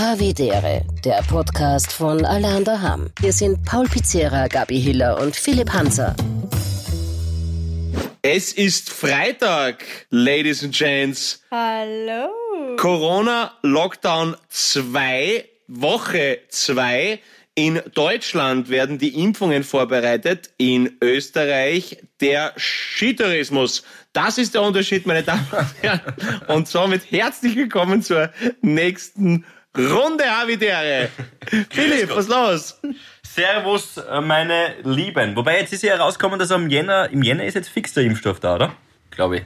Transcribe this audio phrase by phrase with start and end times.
[0.00, 3.10] Havidere, der Podcast von Allerhand Ham.
[3.20, 6.16] Hier sind Paul Pizzera, Gabi Hiller und Philipp Hanser.
[8.22, 11.42] Es ist Freitag, Ladies and Gents.
[11.50, 12.30] Hallo.
[12.78, 17.20] Corona Lockdown 2, Woche 2.
[17.54, 23.82] In Deutschland werden die Impfungen vorbereitet, in Österreich der Skitourismus.
[24.14, 26.00] Das ist der Unterschied, meine Damen und Herren.
[26.48, 28.30] Und somit herzlich willkommen zur
[28.62, 29.44] nächsten
[29.76, 31.08] Runde Havidere.
[31.70, 32.80] Philipp, was los?
[33.22, 35.36] Servus, äh, meine Lieben.
[35.36, 38.40] Wobei jetzt ist ja herausgekommen, dass am Jänner, im Jänner ist jetzt fix der Impfstoff
[38.40, 38.72] da, oder?
[39.10, 39.42] Glaube ich.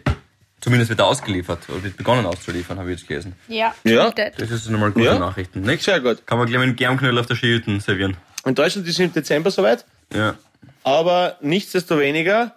[0.61, 3.35] Zumindest wird er ausgeliefert oder wird begonnen auszuliefern, habe ich jetzt gelesen.
[3.49, 4.11] Ja, Ja.
[4.11, 5.19] Das ist nochmal gute Ja.
[5.19, 5.83] Nachrichten, nicht?
[5.83, 6.27] Sehr gut.
[6.27, 8.17] Kann man gleich mit einem Germknödel auf der Skihütte servieren.
[8.47, 9.85] In Deutschland ist es im Dezember soweit.
[10.15, 10.37] Ja.
[10.83, 12.55] Aber nichtsdestoweniger,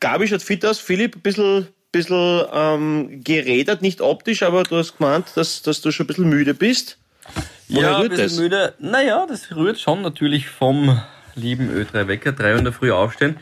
[0.00, 1.68] Gabi schaut fit aus, Philipp ein bisschen,
[1.98, 6.28] bisschen ähm, gerädert, nicht optisch, aber du hast gemeint, dass, dass du schon ein bisschen
[6.28, 6.98] müde bist.
[7.68, 8.38] Woher ja, ein bisschen das?
[8.38, 8.74] müde.
[8.78, 11.00] Naja, das rührt schon natürlich vom
[11.34, 13.36] lieben Ö3 Wecker, 3 Uhr in der Früh aufstehen.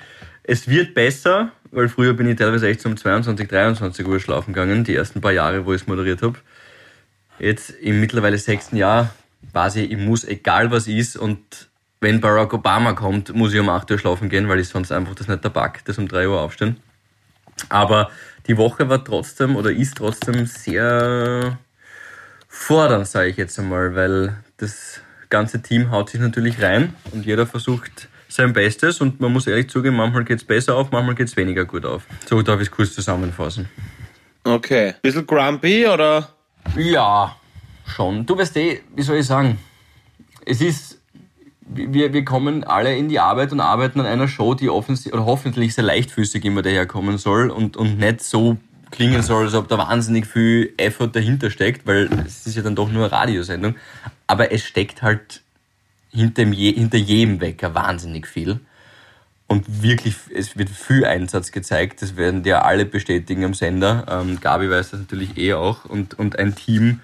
[0.45, 4.85] Es wird besser, weil früher bin ich teilweise echt um 22, 23 Uhr schlafen gegangen,
[4.85, 6.39] die ersten paar Jahre, wo ich es moderiert habe.
[7.39, 9.11] Jetzt im mittlerweile sechsten Jahr
[9.53, 11.69] weiß ich, ich muss, egal was ist, und
[12.01, 15.15] wenn Barack Obama kommt, muss ich um 8 Uhr schlafen gehen, weil ich sonst einfach
[15.15, 16.77] das nicht der Back, das um 3 Uhr aufstehen.
[17.73, 18.11] Aber
[18.47, 21.59] die Woche war trotzdem oder ist trotzdem sehr
[22.49, 27.47] fordern, sage ich jetzt einmal, weil das ganze Team haut sich natürlich rein und jeder
[27.47, 31.65] versucht sein Bestes und man muss ehrlich zugeben, manchmal geht's besser auf, manchmal geht's weniger
[31.65, 32.05] gut auf.
[32.27, 33.69] So darf ich es kurz zusammenfassen.
[34.45, 34.95] Okay.
[35.03, 36.29] Bisschen grumpy oder?
[36.77, 37.37] Ja,
[37.87, 38.27] schon.
[38.27, 39.59] Du weißt eh, wie soll ich sagen,
[40.45, 41.01] es ist,
[41.75, 45.27] wir, wir kommen alle in die Arbeit und arbeiten an einer Show, die offensichtlich oder
[45.27, 48.59] hoffentlich sehr leichtfüßig immer daherkommen soll und, und nicht so
[48.91, 52.77] klingen soll, als ob da wahnsinnig viel Effort dahinter steckt, weil es ist ja dann
[52.77, 53.75] doch nur eine Radiosendung.
[54.27, 55.43] Aber es steckt halt
[56.11, 58.61] hinter, je, hinter jedem Wecker wahnsinnig viel.
[59.49, 62.01] Und wirklich, es wird viel Einsatz gezeigt.
[62.01, 64.07] Das werden ja alle bestätigen am Sender.
[64.09, 65.85] Ähm, Gabi weiß das natürlich eh auch.
[65.85, 67.01] Und, und ein Team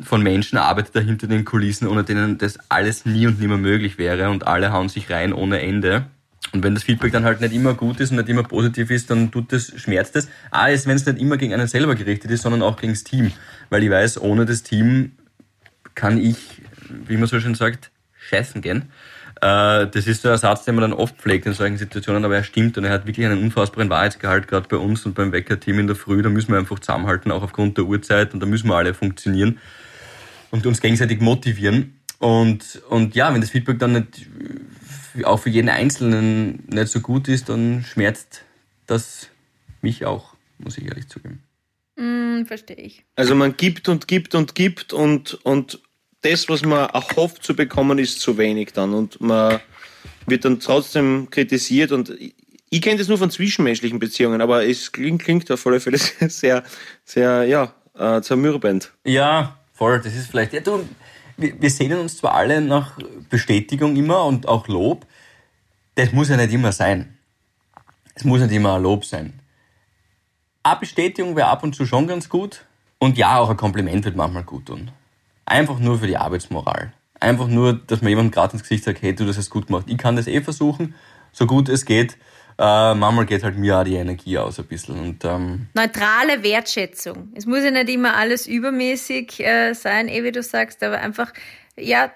[0.00, 3.98] von Menschen arbeitet da hinter den Kulissen, ohne denen das alles nie und nimmer möglich
[3.98, 4.30] wäre.
[4.30, 6.06] Und alle hauen sich rein ohne Ende.
[6.52, 9.10] Und wenn das Feedback dann halt nicht immer gut ist und nicht immer positiv ist,
[9.10, 10.28] dann tut das, schmerzt das.
[10.50, 13.04] Ah, ist, wenn es nicht immer gegen einen selber gerichtet ist, sondern auch gegen das
[13.04, 13.32] Team.
[13.70, 15.12] Weil ich weiß, ohne das Team
[15.94, 16.62] kann ich,
[17.06, 17.90] wie man so schön sagt,
[18.28, 18.90] scheißen gehen.
[19.44, 22.34] Äh, das ist so ein Satz, den man dann oft pflegt in solchen Situationen, aber
[22.34, 25.80] er stimmt und er hat wirklich einen unfassbaren Wahrheitsgehalt, gerade bei uns und beim Wecker-Team
[25.80, 26.22] in der Früh.
[26.22, 29.58] Da müssen wir einfach zusammenhalten, auch aufgrund der Uhrzeit und da müssen wir alle funktionieren
[30.50, 32.00] und uns gegenseitig motivieren.
[32.20, 34.30] Und, und ja, wenn das Feedback dann nicht
[35.24, 38.44] auch für jeden Einzelnen nicht so gut ist, dann schmerzt
[38.86, 39.28] das
[39.82, 41.42] mich auch, muss ich ehrlich zugeben.
[41.98, 43.04] Hm, verstehe ich.
[43.14, 45.80] Also man gibt und gibt und gibt und, und
[46.24, 48.94] das, was man erhofft zu bekommen, ist zu wenig dann.
[48.94, 49.60] Und man
[50.26, 52.10] wird dann trotzdem kritisiert und
[52.70, 55.98] ich, kenne das nur von zwischenmenschlichen Beziehungen, aber es klingt, klingt auf alle Fälle
[56.28, 56.64] sehr,
[57.04, 58.92] sehr, ja, äh, zermürbend.
[59.04, 60.00] Ja, voll.
[60.00, 60.52] Das ist vielleicht.
[60.52, 60.88] Ja, du,
[61.36, 62.98] wir, wir sehnen uns zwar alle nach
[63.30, 65.06] Bestätigung immer und auch Lob.
[65.94, 67.16] Das muss ja nicht immer sein.
[68.14, 69.40] Es muss nicht immer ein Lob sein.
[70.62, 72.64] Eine Bestätigung wäre ab und zu schon ganz gut.
[72.98, 74.90] Und ja, auch ein Kompliment wird manchmal gut tun.
[75.46, 76.92] Einfach nur für die Arbeitsmoral.
[77.20, 79.86] Einfach nur, dass man jemandem gerade ins Gesicht sagt, hey, du, das hast gut gemacht.
[79.88, 80.94] Ich kann das eh versuchen,
[81.32, 82.16] so gut es geht.
[82.56, 84.98] Äh, manchmal geht halt mir auch die Energie aus ein bisschen.
[84.98, 87.32] Und ähm, Neutrale Wertschätzung.
[87.34, 91.32] Es muss ja nicht immer alles übermäßig äh, sein, eh wie du sagst, aber einfach,
[91.76, 92.12] ja,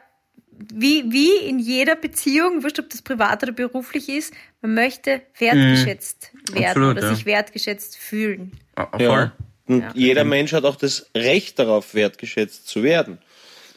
[0.51, 6.33] wie, wie in jeder Beziehung, wurscht ob das privat oder beruflich ist, man möchte wertgeschätzt
[6.53, 7.15] werden Absolut, oder ja.
[7.15, 8.53] sich wertgeschätzt fühlen.
[8.77, 9.33] äh, voll.
[9.69, 9.93] Und Ja.
[9.95, 13.19] jeder Mensch hat auch das Recht darauf, wertgeschätzt zu werden.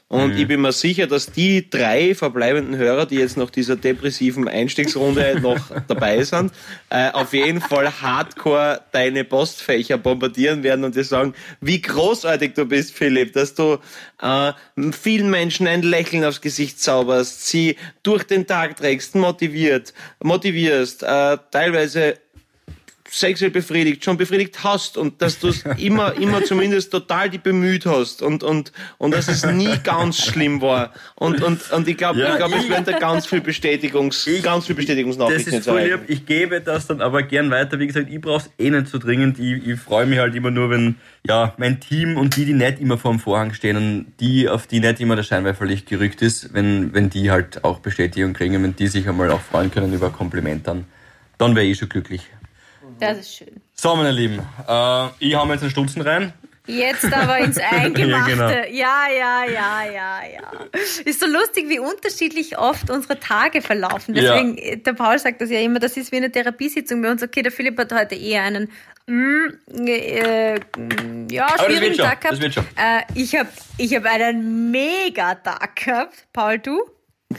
[0.08, 4.46] Und ich bin mir sicher, dass die drei verbleibenden Hörer, die jetzt nach dieser depressiven
[4.46, 6.52] Einstiegsrunde noch dabei sind,
[6.90, 12.66] äh, auf jeden Fall hardcore deine Postfächer bombardieren werden und dir sagen, wie großartig du
[12.66, 13.78] bist, Philipp, dass du
[14.22, 14.52] äh,
[14.92, 21.38] vielen Menschen ein Lächeln aufs Gesicht zauberst, sie durch den Tag trägst, motiviert, motivierst, äh,
[21.52, 22.16] teilweise
[23.14, 27.86] sexuell befriedigt, schon befriedigt hast und dass du es immer, immer zumindest total die bemüht
[27.86, 30.94] hast und, und, und dass es nie ganz schlimm war.
[31.16, 34.28] Und, und, und ich glaube, Ja, ich glaube, es ich- werden da ganz viel Bestätigungs,
[34.42, 36.00] ganz viel Das Bestätigungsnachrichten ist voll lieb.
[36.08, 37.78] Ich gebe das dann aber gern weiter.
[37.80, 39.38] Wie gesagt, ich brauch's eh nicht so dringend.
[39.40, 40.96] Ich, ich freue mich halt immer nur, wenn
[41.28, 44.68] ja mein Team und die, die nicht immer vor dem Vorhang stehen und die, auf
[44.68, 48.64] die nicht immer das Scheinwerferlicht gerückt ist, wenn, wenn die halt auch Bestätigung kriegen, und
[48.64, 50.86] wenn die sich einmal auch freuen können über Kompliment, dann,
[51.38, 52.22] dann wäre ich schon glücklich.
[53.02, 53.62] Das ist schön.
[53.74, 56.34] So, meine Lieben, äh, ich hau mir jetzt einen Stutzen rein.
[56.68, 58.68] Jetzt aber ins Eingemachte.
[58.72, 60.52] Ja, ja, ja, ja, ja.
[61.04, 64.14] Ist so lustig, wie unterschiedlich oft unsere Tage verlaufen.
[64.14, 64.76] Deswegen, ja.
[64.76, 67.24] der Paul sagt das ja immer, das ist wie eine Therapiesitzung bei uns.
[67.24, 68.70] Okay, der Philipp hat heute eher einen
[69.08, 70.60] mm, äh,
[71.32, 72.36] ja, schwierigen Tag gehabt.
[72.36, 72.66] Das wird schon.
[72.76, 76.28] Äh, ich habe ich hab einen mega Tag gehabt.
[76.32, 76.80] Paul, du?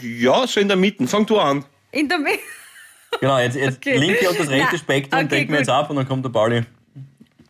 [0.01, 1.07] Ja, so in der Mitte.
[1.07, 1.63] Fang du an.
[1.91, 2.39] In der Mitte.
[3.19, 3.97] Genau, jetzt, jetzt okay.
[3.97, 6.63] linke und das rechte Spektrum okay, denken wir jetzt ab und dann kommt der Pauli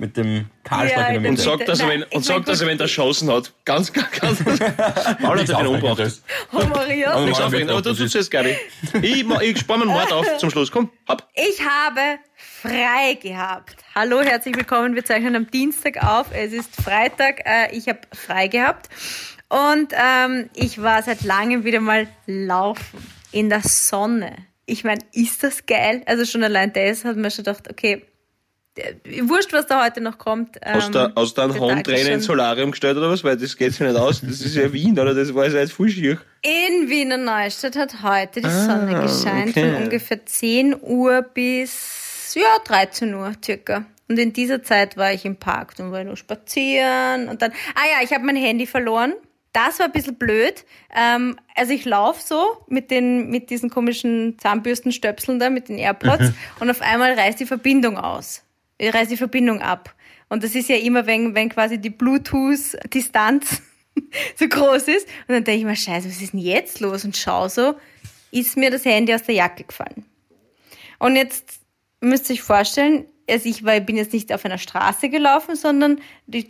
[0.04, 2.68] mit dem Kahlschlag ja, in der Und sagt, dass er, wenn, und sagt, dass er,
[2.68, 3.54] wenn er Chancen hat.
[3.64, 4.44] Ganz, ganz, ganz.
[5.22, 6.22] Paul hat sich den umgebracht.
[6.52, 7.20] Humoriert.
[7.26, 8.58] Nichts aufregend, aber du tust es gerne.
[9.02, 10.72] Ich, ich spare meinen Mord auf zum Schluss.
[10.72, 11.26] Komm, hopp.
[11.36, 13.78] Ich habe frei gehabt.
[13.96, 14.96] Hallo, herzlich willkommen.
[14.96, 16.28] Wir zeichnen am Dienstag auf.
[16.34, 17.42] Es ist Freitag.
[17.46, 18.90] Äh, ich habe frei gehabt.
[19.48, 23.06] Und ähm, ich war seit langem wieder mal laufen.
[23.32, 24.36] In der Sonne.
[24.66, 26.02] Ich meine, ist das geil?
[26.06, 28.06] Also schon allein das hat man schon gedacht, okay,
[28.76, 28.94] äh,
[29.24, 30.58] wurscht, was da heute noch kommt.
[30.62, 33.24] Ähm, hast du hast einen Hondtrainer ins Solarium gestellt oder was?
[33.24, 34.22] Weil das geht sich nicht aus.
[34.22, 35.14] Das ist ja Wien, oder?
[35.14, 36.20] Das war ja jetzt voll schier.
[36.42, 39.74] In Wiener Neustadt hat heute die ah, Sonne gescheint okay.
[39.74, 43.86] von ungefähr 10 Uhr bis ja, 13 Uhr circa.
[44.10, 47.86] Und in dieser Zeit war ich im Park, dann war nur spazieren und dann, ah
[47.92, 49.14] ja, ich habe mein Handy verloren.
[49.54, 50.66] Das war ein bisschen blöd.
[50.96, 56.32] Ähm, also ich laufe so mit den mit diesen komischen Zahnbürstenstöpseln da, mit den AirPods
[56.60, 58.44] und auf einmal reißt die Verbindung aus
[58.82, 59.94] reißt die Verbindung ab.
[60.30, 63.62] Und das ist ja immer, wenn, wenn quasi die Bluetooth-Distanz
[64.36, 65.08] so groß ist.
[65.28, 67.06] Und dann denke ich mir, scheiße, was ist denn jetzt los?
[67.06, 67.76] Und schau so,
[68.32, 70.06] ist mir das Handy aus der Jacke gefallen.
[71.00, 71.60] Und jetzt
[72.02, 76.02] müsst ihr euch vorstellen, also ich war, bin jetzt nicht auf einer Straße gelaufen, sondern
[76.28, 76.48] durch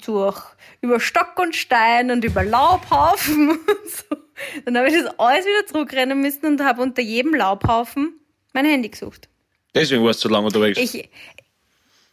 [0.81, 3.59] über Stock und Stein und über Laubhaufen und
[3.89, 4.17] so.
[4.65, 8.19] Dann habe ich das alles wieder zurückrennen müssen und habe unter jedem Laubhaufen
[8.53, 9.29] mein Handy gesucht.
[9.75, 10.79] Deswegen warst du so lange unterwegs.
[10.79, 11.09] Ich,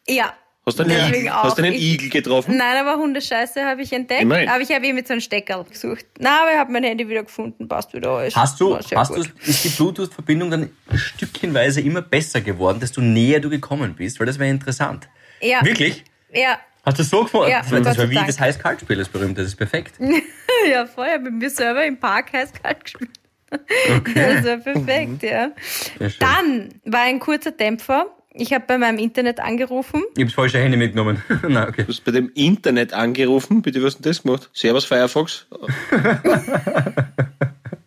[0.08, 0.34] ja.
[0.66, 2.56] Hast du einen, hast du einen ich, Igel getroffen?
[2.56, 4.20] Nein, aber Hundescheiße habe ich entdeckt.
[4.20, 4.48] Immerhin.
[4.48, 6.04] Aber ich habe eh mit so einem Stecker gesucht.
[6.18, 8.36] Nein, aber ich habe mein Handy wieder gefunden, passt wieder alles.
[8.36, 13.48] Hast du, hast du, ist die Bluetooth-Verbindung dann stückchenweise immer besser geworden, desto näher du
[13.48, 14.20] gekommen bist?
[14.20, 15.08] Weil das wäre interessant.
[15.40, 15.64] Ja.
[15.64, 16.04] Wirklich?
[16.32, 16.58] Ja.
[16.84, 17.50] Hast du so gefunden?
[17.50, 18.26] Ja, das war wie Dank.
[18.26, 19.94] das Heiß-Kalt-Spiel, das berühmte, das ist perfekt.
[20.70, 23.10] ja, vorher mit mir selber im Park Heiß-Kalt gespielt.
[23.96, 24.12] Okay.
[24.14, 25.50] Das war perfekt, ja.
[26.20, 30.02] Dann war ein kurzer Dämpfer ich habe bei meinem Internet angerufen.
[30.12, 31.22] Ich habe das falsche Handy mitgenommen.
[31.48, 31.82] Nein, okay.
[31.82, 33.62] Du hast bei dem Internet angerufen?
[33.62, 34.50] Bitte, was hast du das gemacht?
[34.52, 35.46] Servus Firefox?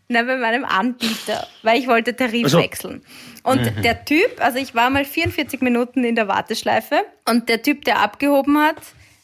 [0.09, 2.59] Nein, bei meinem Anbieter, weil ich wollte Tarif also.
[2.59, 3.03] wechseln.
[3.43, 3.81] Und mhm.
[3.81, 7.99] der Typ, also ich war mal 44 Minuten in der Warteschleife und der Typ, der
[7.99, 8.75] abgehoben hat,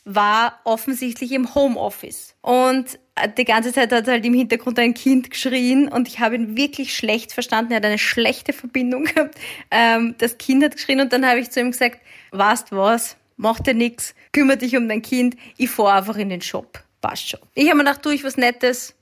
[0.05, 2.35] war offensichtlich im Homeoffice.
[2.41, 6.55] Und die ganze Zeit hat halt im Hintergrund ein Kind geschrien und ich habe ihn
[6.57, 7.71] wirklich schlecht verstanden.
[7.71, 9.35] Er hat eine schlechte Verbindung gehabt.
[9.71, 11.99] Ähm, das Kind hat geschrien und dann habe ich zu ihm gesagt,
[12.31, 16.41] weißt was, mach dir nix, kümmere dich um dein Kind, ich fahr einfach in den
[16.41, 16.83] Shop.
[17.01, 17.39] Passt schon.
[17.55, 18.95] Ich habe mir gedacht, tue ich was Nettes,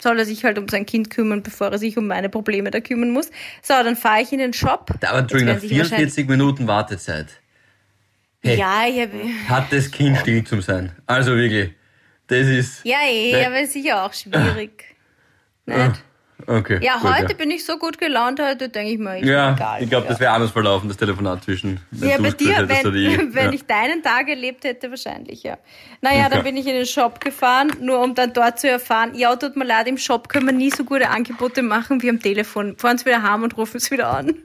[0.00, 2.80] soll er sich halt um sein Kind kümmern, bevor er sich um meine Probleme da
[2.80, 3.30] kümmern muss.
[3.62, 4.90] So, dann fahre ich in den Shop.
[5.02, 7.28] Aber Entschuldigung, 44 Minuten Wartezeit.
[8.42, 9.12] Hey, ja, ich habe...
[9.48, 10.92] Hat das Kind still zum sein.
[11.06, 11.72] Also wirklich.
[12.26, 12.84] Das ist.
[12.84, 13.46] Ja, eh, ne?
[13.46, 14.84] aber sicher auch schwierig.
[15.66, 15.78] Nicht?
[15.78, 15.92] Ah,
[16.46, 16.78] okay.
[16.82, 17.36] Ja, gut, heute ja.
[17.36, 19.82] bin ich so gut gelaunt, heute denke ich mal, ist ja, egal.
[19.82, 20.10] Ich glaube, ja.
[20.10, 21.80] das wäre anders verlaufen, das Telefonat zwischen.
[21.92, 23.52] Ja, bei dir, wenn, die, wenn ja.
[23.52, 25.58] ich deinen Tag erlebt hätte, wahrscheinlich, ja.
[26.00, 26.34] Naja, okay.
[26.34, 29.56] dann bin ich in den Shop gefahren, nur um dann dort zu erfahren, ja, tut
[29.56, 32.76] mir leid, im Shop können wir nie so gute Angebote machen wie am Telefon.
[32.78, 34.34] Fahren Sie wieder heim und rufen es wieder an.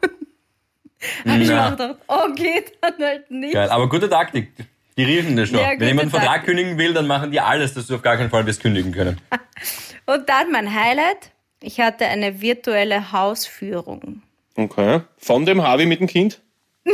[1.25, 3.53] Habe ich mir gedacht, okay, dann halt nicht.
[3.53, 4.51] Geil, aber gute Taktik.
[4.99, 5.59] Die riechen das schon.
[5.59, 8.17] Ja, Wenn jemand einen Vertrag kündigen will, dann machen die alles, dass du auf gar
[8.17, 9.21] keinen Fall wirst kündigen können.
[10.05, 11.31] Und dann mein Highlight.
[11.61, 14.23] Ich hatte eine virtuelle Hausführung.
[14.57, 14.99] Okay.
[15.17, 16.41] Von dem Harvey mit dem Kind?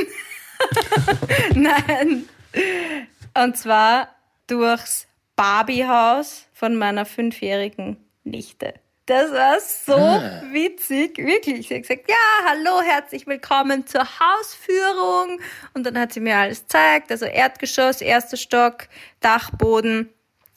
[1.55, 2.25] Nein.
[3.33, 4.09] Und zwar
[4.45, 8.75] durchs Barbiehaus von meiner fünfjährigen Nichte.
[9.07, 10.41] Das war so ah.
[10.51, 11.67] witzig, wirklich.
[11.67, 12.15] Sie hat gesagt, ja,
[12.49, 15.39] hallo, herzlich willkommen zur Hausführung.
[15.75, 18.87] Und dann hat sie mir alles gezeigt, also Erdgeschoss, erster Stock,
[19.19, 20.09] Dachboden.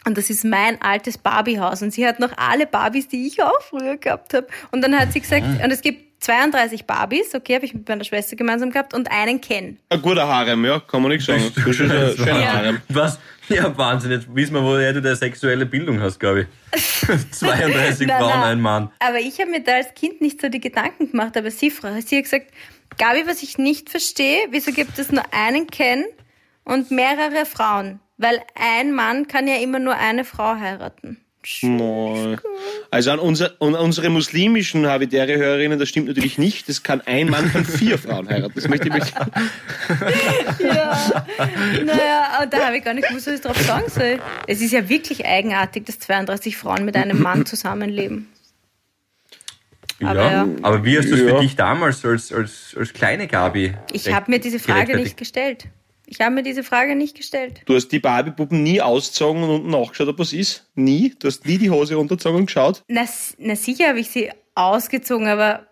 [0.07, 1.83] Und das ist mein altes Barbiehaus.
[1.83, 4.47] Und sie hat noch alle Barbies, die ich auch früher gehabt habe.
[4.71, 5.65] Und dann hat sie gesagt, ah.
[5.65, 9.43] und es gibt 32 Barbies, okay, habe ich mit meiner Schwester gemeinsam gehabt, und einen
[9.43, 9.79] Ken.
[9.91, 11.53] Ein guter Harem, ja, kann man nicht sagen.
[11.71, 12.15] Schöner.
[12.17, 12.81] Harem.
[12.89, 13.19] Was?
[13.55, 14.11] Ja, Wahnsinn.
[14.11, 16.81] Jetzt wissen wir, woher du deine sexuelle Bildung hast, glaube ich.
[17.31, 18.43] 32 nein, Frauen, nein.
[18.43, 18.91] ein Mann.
[18.99, 22.17] Aber ich habe mir da als Kind nicht so die Gedanken gemacht, aber sie, sie
[22.17, 22.53] hat gesagt,
[22.99, 26.05] Gabi, was ich nicht verstehe, wieso gibt es nur einen Ken
[26.65, 28.01] und mehrere Frauen?
[28.17, 31.25] Weil ein Mann kann ja immer nur eine Frau heiraten.
[31.63, 32.39] Moin.
[32.91, 36.69] Also an, unser, an unsere muslimischen Habitäre Hörerinnen, das stimmt natürlich nicht.
[36.69, 38.53] Das kann ein Mann kann vier Frauen heiraten.
[38.55, 39.05] Das möchte ich mich.
[40.61, 41.25] Ja,
[41.85, 44.19] naja, da habe ich gar nicht gewusst, was ich drauf sagen soll.
[44.47, 48.29] Es ist ja wirklich eigenartig, dass 32 Frauen mit einem Mann zusammenleben.
[50.01, 50.49] Ja, Aber ja.
[50.63, 51.35] aber wie hast du es Ja.
[51.37, 53.75] für dich damals als, als, als kleine Gabi?
[53.93, 55.67] Ich habe mir diese Frage nicht gestellt.
[56.11, 57.61] Ich habe mir diese Frage nicht gestellt.
[57.67, 60.67] Du hast die Barbie-Puppen nie ausgezogen und unten nachgeschaut, ob was ist?
[60.75, 61.15] Nie?
[61.19, 62.83] Du hast nie die Hose runtergezogen und geschaut?
[62.89, 63.05] Na,
[63.37, 65.67] na sicher habe ich sie ausgezogen, aber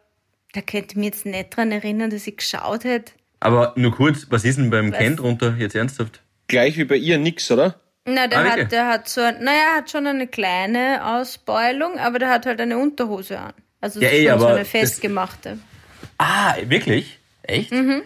[0.52, 3.12] da könnte ich mich jetzt nicht dran erinnern, dass ich geschaut hätte.
[3.40, 4.98] Aber nur kurz, was ist denn beim Was?
[4.98, 6.20] Ken drunter jetzt ernsthaft?
[6.48, 7.80] Gleich wie bei ihr nix, oder?
[8.04, 12.18] Na, der Ah, hat, der hat so, naja, er hat schon eine kleine Ausbeulung, aber
[12.18, 13.54] der hat halt eine Unterhose an.
[13.80, 15.58] Also Ja, schon eh, so eine das- festgemachte.
[16.18, 17.18] Ah, wirklich?
[17.42, 17.72] Echt?
[17.72, 18.02] Mhm.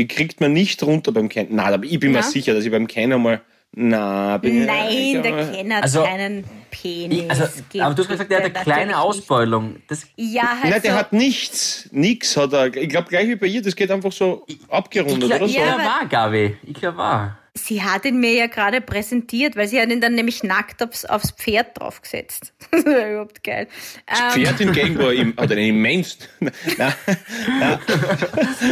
[0.00, 1.48] Die kriegt man nicht runter beim Ken.
[1.50, 2.22] Na, aber ich bin mir Na?
[2.22, 3.42] sicher, dass ich beim Ken einmal.
[3.72, 7.28] Na, bin Nein, der ja, Ken hat Also- keinen Penis.
[7.28, 8.98] Also, Geht aber du hast gesagt, der hat eine kleine.
[8.98, 9.76] Ausbeulung.
[9.88, 10.96] Das, Ja, halt Nein, der so.
[10.98, 11.88] hat nichts.
[11.92, 12.74] Nix hat er.
[12.74, 15.54] Ich glaube, gleich wie bei ihr, das geht einfach so abgerundet, ich oder so.
[15.54, 16.56] glaube, Ja, war, Gabi.
[16.64, 17.38] Ich glaube, war.
[17.54, 21.04] Sie hat ihn mir ja gerade präsentiert, weil sie hat ihn dann nämlich nackt aufs,
[21.04, 22.52] aufs Pferd draufgesetzt.
[22.70, 23.66] Das war überhaupt geil.
[24.06, 26.18] Ähm, Pferd hingegen war im, oder immens.
[26.78, 26.94] Nein,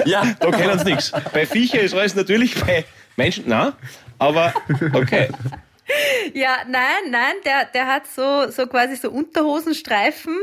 [0.04, 1.12] Ja, da kennen sie nichts.
[1.32, 2.84] Bei Viecher ist alles natürlich, bei
[3.16, 3.76] Menschen, na,
[4.18, 4.54] aber
[4.92, 5.28] okay.
[6.34, 10.36] Ja, nein, nein, der, der hat so, so quasi so Unterhosenstreifen,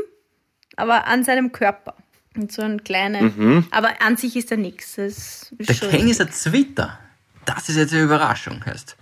[0.76, 1.94] aber an seinem Körper.
[2.36, 3.22] Und so ein kleiner.
[3.22, 3.66] Mhm.
[3.70, 4.96] Aber an sich ist er nix.
[4.96, 6.98] Das ist der schon Ken ist ein Zwitter.
[7.46, 8.96] Das ist jetzt eine Überraschung, heißt.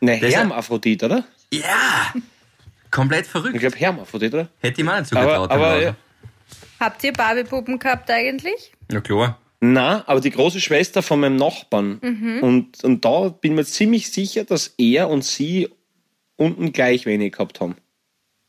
[0.00, 1.24] Ne, Hermaphrodit, oder?
[1.52, 2.12] Ja!
[2.90, 3.58] Komplett Ich verrückt.
[3.58, 4.48] glaube Hermaphrodit, oder?
[4.60, 5.50] Hätte ich mir auch nicht zugetraut.
[5.50, 5.96] aber aber, ja.
[6.78, 8.72] Habt ihr Barbie-Puppen gehabt eigentlich?
[8.92, 9.38] ja, klar.
[9.60, 11.98] Na, aber die große Schwester von meinem Nachbarn.
[12.02, 12.38] Mhm.
[12.42, 15.70] Und, und da bin ich mir ziemlich sicher, dass er und sie
[16.36, 17.76] unten gleich wenig gehabt haben.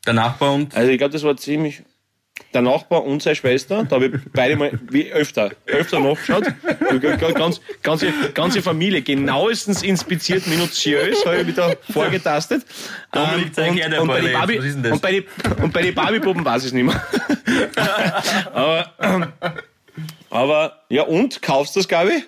[0.05, 0.75] Der Nachbar und.
[0.75, 1.83] Also ich glaube, das war ziemlich.
[2.53, 6.45] Der Nachbar und seine Schwester, da habe ich beide mal, wie öfter, öfter nachgeschaut.
[7.35, 12.65] Ganz, ganze, ganze Familie genauestens inspiziert, minutiös, habe ich da vorgetastet.
[13.11, 14.21] Dominik, zeig und, her, und, bei.
[14.31, 15.25] Barbie, und bei die,
[15.61, 17.03] und bei den Barbie-Puppen weiß ich es nicht mehr.
[18.53, 19.33] aber, ähm,
[20.29, 21.41] aber, ja und?
[21.41, 22.23] Kaufst du das, Gabi?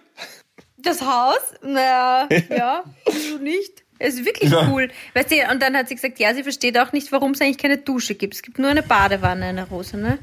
[0.78, 1.54] Das Haus?
[1.62, 3.84] Naja, ja, wieso nicht?
[4.00, 4.90] Es ist wirklich cool.
[5.14, 7.58] Weißt du, und dann hat sie gesagt, ja, sie versteht auch nicht, warum es eigentlich
[7.58, 8.34] keine Dusche gibt.
[8.34, 10.18] Es gibt nur eine Badewanne, eine Rose, ne?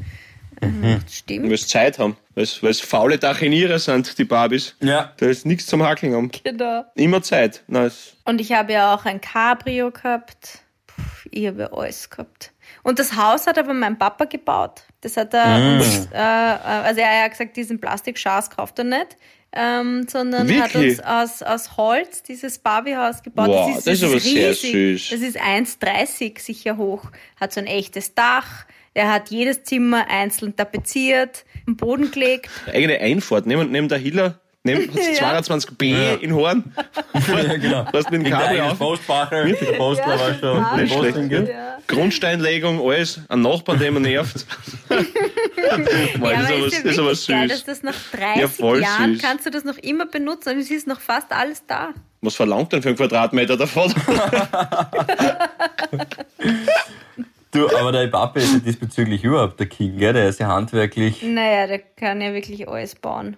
[0.63, 1.01] Mhm.
[1.11, 2.17] Stimmt, Weil sie Zeit haben.
[2.35, 4.75] Weil es faule Dachinierer sind, die Barbies.
[4.81, 5.13] Ja.
[5.19, 6.31] Da ist nichts zum Hackeln haben.
[6.45, 6.85] genau.
[6.95, 7.63] Immer Zeit.
[7.67, 8.17] Nice.
[8.25, 10.61] Und ich habe ja auch ein Cabrio gehabt.
[10.87, 12.53] Puh, ich habe ja alles gehabt.
[12.83, 14.83] Und das Haus hat aber mein Papa gebaut.
[15.03, 19.17] Das hat er uns, äh, also er hat gesagt, diesen Plastikschas kauft er nicht,
[19.57, 20.99] ähm, sondern hat Wirklich?
[20.99, 23.49] uns aus, aus Holz dieses Barbiehaus gebaut.
[23.49, 25.11] Wow, das ist aber sehr süß.
[25.11, 27.11] Das ist 1,30 sicher hoch.
[27.41, 28.67] Hat so ein echtes Dach.
[28.93, 32.51] Er hat jedes Zimmer einzeln tapeziert, am Boden gelegt.
[32.67, 33.47] Eigene Einfahrt.
[33.47, 34.41] Neben, neben der Hiller,
[35.17, 35.39] Ja.
[35.39, 36.73] 22b in Horn.
[37.29, 37.87] ja, genau.
[37.93, 38.79] Lass mit dem Kabel auf.
[38.79, 39.45] Postbacher.
[39.45, 41.17] Der Postler Ja, Nicht schlecht?
[41.31, 41.79] Ja.
[41.87, 43.21] Grundsteinlegung, alles.
[43.29, 44.45] Ein Nachbarn, der man nervt.
[44.89, 47.65] Boah, Ja, das ist ist ja aber wirklich geil, süß.
[47.65, 49.23] dass das nach 30 Ja, voll Jahren süß.
[49.23, 51.91] kannst du das noch immer benutzen und es ist noch fast alles da.
[52.23, 53.95] Was verlangt denn für einen Quadratmeter davon?
[57.53, 60.13] Du, aber der Papa ist ja diesbezüglich überhaupt der King, gell?
[60.13, 61.23] Der ist ja handwerklich.
[61.23, 63.37] Naja, der kann ja wirklich alles bauen.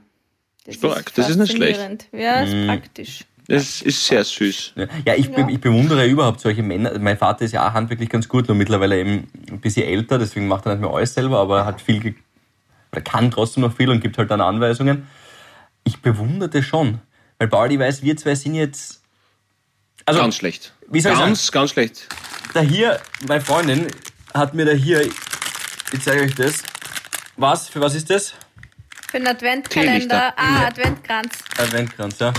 [0.69, 2.09] Das Stark, das ist nicht schlecht.
[2.13, 2.67] Ja, ist Mhm.
[2.67, 3.25] praktisch.
[3.47, 4.75] Das ist sehr süß.
[5.07, 6.99] Ja, ich, be- ich bewundere überhaupt solche Männer.
[6.99, 10.47] Mein Vater ist ja auch handwerklich ganz gut, nur mittlerweile eben ein bisschen älter, deswegen
[10.49, 12.15] macht er nicht mehr alles selber, aber er hat viel,
[12.93, 15.07] oder kann trotzdem noch viel und gibt halt dann Anweisungen.
[15.85, 16.99] Ich bewundere das schon.
[17.39, 19.01] Weil ich weiß, wir zwei sind jetzt.
[20.05, 20.75] Also, Ganz schlecht.
[20.91, 22.07] wie soll ich ganz, ganz schlecht.
[22.53, 23.87] da hier, meine Freundin
[24.35, 26.63] hat mir da hier, ich zeige euch das.
[27.37, 27.69] Was?
[27.69, 28.35] Für was ist das?
[29.11, 30.35] Für einen Adventkalender.
[30.37, 31.39] Ah, Adventkranz.
[31.57, 32.33] Adventkranz, ja.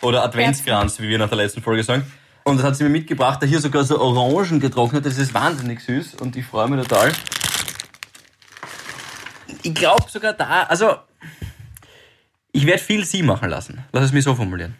[0.00, 2.04] Oder Adventskranz, wie wir nach der letzten Folge sagen.
[2.44, 5.80] Und das hat sie mir mitgebracht, da hier sogar so Orangen getrocknet, das ist wahnsinnig
[5.80, 7.10] süß und ich freue mich total.
[9.62, 10.96] Ich glaube sogar da, also
[12.52, 13.82] ich werde viel sie machen lassen.
[13.92, 14.76] Lass es mich so formulieren.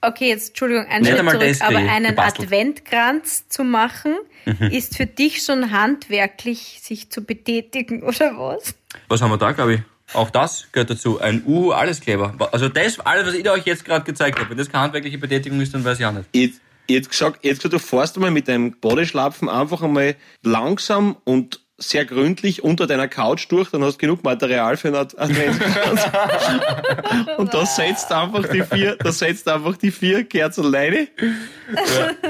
[0.00, 1.76] Okay, jetzt Entschuldigung, einen Nicht Schritt zurück.
[1.76, 2.46] Aber einen gebastelt.
[2.46, 4.14] Adventkranz zu machen,
[4.70, 8.74] ist für dich schon handwerklich, sich zu betätigen, oder was?
[9.08, 9.80] Was haben wir da, glaube ich?
[10.14, 11.20] Auch das gehört dazu.
[11.20, 12.34] Ein Uhu, alles Kleber.
[12.52, 15.60] Also das, alles, was ich euch jetzt gerade gezeigt habe, wenn das keine handwerkliche Betätigung
[15.60, 16.28] ist, dann weiß ich auch nicht.
[16.32, 16.52] Ich,
[16.86, 21.60] ich hätte gesagt, hätte gesagt, du fährst einmal mit deinem Bodyschlapfen einfach einmal langsam und
[21.80, 26.00] sehr gründlich unter deiner Couch durch, dann hast du genug Material für einen Ad- Adventskranz.
[27.36, 31.06] und da setzt einfach die vier, da setzt einfach die vier Kerzen alleine.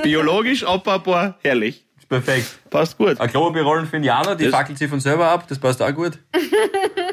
[0.02, 1.84] Biologisch abbaubar, herrlich.
[2.10, 2.46] Perfekt.
[2.68, 3.18] Passt gut.
[3.20, 5.94] Ein Klopapier rollen für Indianer, die Das- fackelt sie von selber ab, das passt auch
[5.94, 6.18] gut.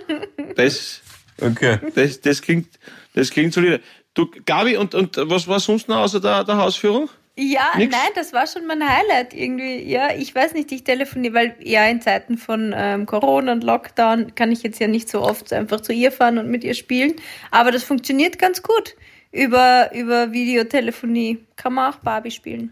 [0.55, 1.01] Das,
[1.41, 1.79] Okay.
[1.95, 2.67] das, das klingt,
[3.13, 3.81] das klingt solide.
[4.13, 7.09] Du, Gabi, und, und was war sonst noch außer der, der Hausführung?
[7.37, 7.91] Ja, Nix?
[7.93, 9.83] nein, das war schon mein Highlight irgendwie.
[9.83, 14.33] Ja, ich weiß nicht, ich telefoniere, weil ja in Zeiten von ähm, Corona und Lockdown
[14.35, 17.15] kann ich jetzt ja nicht so oft einfach zu ihr fahren und mit ihr spielen.
[17.51, 18.95] Aber das funktioniert ganz gut.
[19.33, 22.71] Über, über Videotelefonie kann man auch Barbie spielen.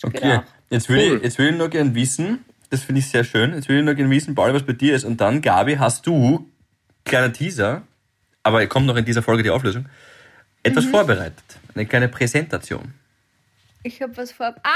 [0.00, 0.18] Okay.
[0.20, 0.42] Genau.
[0.70, 1.16] Jetzt will, Cool.
[1.16, 3.84] ich, jetzt will ich nur gern wissen, das finde ich sehr schön, jetzt will ich
[3.84, 5.04] nur gern wissen, Paul, was bei dir ist.
[5.04, 6.48] Und dann, Gabi, hast du,
[7.04, 7.82] kleiner Teaser,
[8.42, 9.86] aber kommt noch in dieser Folge die Auflösung,
[10.62, 10.90] etwas Mhm.
[10.90, 11.44] vorbereitet.
[11.74, 12.94] Eine kleine Präsentation.
[13.84, 14.54] Ich habe was vor.
[14.62, 14.70] Ah,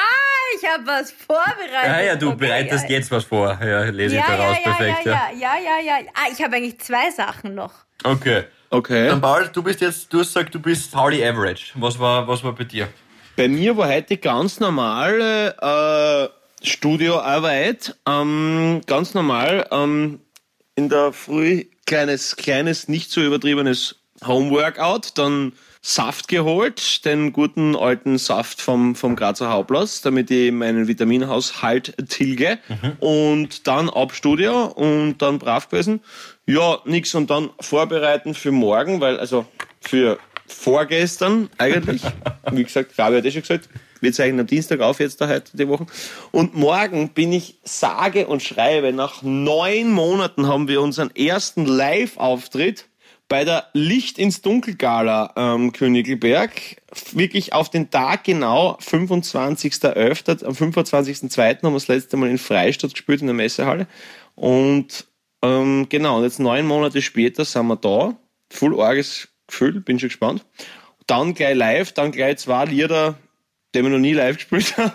[0.59, 1.85] ich habe was vorbereitet.
[1.85, 2.91] Ja, ja, du Okay, bereitest ja.
[2.97, 3.57] jetzt was vor.
[3.63, 4.57] Ja, lese Ja, ich ja, daraus.
[4.65, 5.07] ja, Perfekt.
[5.07, 6.11] ja, ja, ja, ja, ja.
[6.15, 7.73] Ah, ich habe eigentlich zwei Sachen noch.
[8.03, 8.45] Okay.
[8.71, 9.07] Okay.
[9.09, 11.73] Dann, Paul, du bist jetzt, du hast gesagt, du bist Pauli Average.
[11.77, 12.89] Was war, was war bei dir?
[13.37, 15.55] Bei mir war heute ganz normale
[16.63, 17.95] äh, Studioarbeit.
[18.09, 19.69] Ähm, ganz normal.
[19.71, 20.21] Ähm,
[20.75, 25.13] in der Früh kleines, kleines, nicht so übertriebenes Homeworkout.
[25.17, 25.53] Dann
[25.89, 32.59] Saft geholt, den guten alten Saft vom, vom Grazer Hauptplatz, damit ich meinen Vitaminhaushalt tilge.
[32.99, 36.01] Und dann ab Studio und dann brav gewesen.
[36.45, 39.47] Ja, nix und dann vorbereiten für morgen, weil, also
[39.81, 42.03] für vorgestern eigentlich.
[42.51, 43.69] Wie gesagt, Gabi hat eh schon gesagt,
[44.01, 45.87] wir zeichnen am Dienstag auf jetzt da heute die Woche.
[46.31, 52.87] Und morgen bin ich sage und schreibe, nach neun Monaten haben wir unseren ersten Live-Auftritt
[53.29, 56.53] bei der Licht ins Dunkel Gala ähm, Königelberg.
[57.13, 61.39] Wirklich auf den Tag genau, 25.11., am 25.02.
[61.39, 63.87] haben wir das letzte Mal in Freistadt gespielt, in der Messehalle.
[64.35, 65.07] Und
[65.43, 68.17] ähm, genau, jetzt neun Monate später sind wir da.
[68.53, 70.45] Full arges Gefühl, bin schon gespannt.
[71.07, 73.17] Dann gleich live, dann gleich zwei Lieder,
[73.77, 74.93] die wir noch nie live gespielt haben.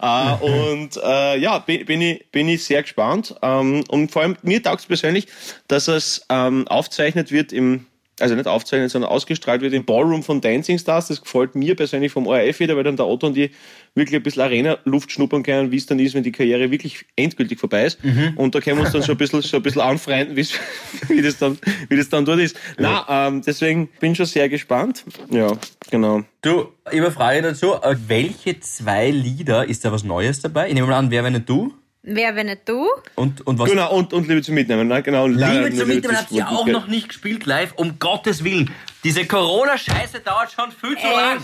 [0.00, 3.34] äh, und äh, ja, bin, bin, ich, bin ich sehr gespannt.
[3.42, 5.26] Ähm, und vor allem, mir taugt es persönlich,
[5.68, 7.86] dass es ähm, aufzeichnet wird im,
[8.20, 11.08] also nicht aufzeichnet, sondern ausgestrahlt wird im Ballroom von Dancing Stars.
[11.08, 13.50] Das gefällt mir persönlich vom ORF wieder, weil dann der Otto und die
[13.94, 17.58] wirklich ein bisschen Arena-Luft schnuppern können, wie es dann ist, wenn die Karriere wirklich endgültig
[17.58, 17.98] vorbei ist.
[18.36, 20.36] Und da können wir uns dann schon ein bisschen, schon ein bisschen anfreunden,
[21.08, 21.58] wie das dann,
[21.88, 22.56] wie das dann dort ist.
[22.78, 25.04] Na, ähm, deswegen bin ich schon sehr gespannt.
[25.30, 25.52] Ja,
[25.90, 26.22] genau.
[26.42, 27.74] Du, ich habe eine Frage dazu.
[27.74, 30.68] Äh, Welche zwei Lieder, ist da was Neues dabei?
[30.68, 31.74] Ich nehme mal an, wer, wenn nicht du?
[32.02, 32.88] Wer, wenn nicht du?
[33.14, 33.68] Und, und was?
[33.68, 35.02] Genau, und, und Liebe zum Mitnehmen, ne?
[35.02, 35.24] genau.
[35.24, 38.70] und Liebe Liebe zum Mitnehmen habt ihr auch noch nicht gespielt live, um Gottes Willen.
[39.04, 41.42] Diese Corona-Scheiße dauert schon viel zu lang.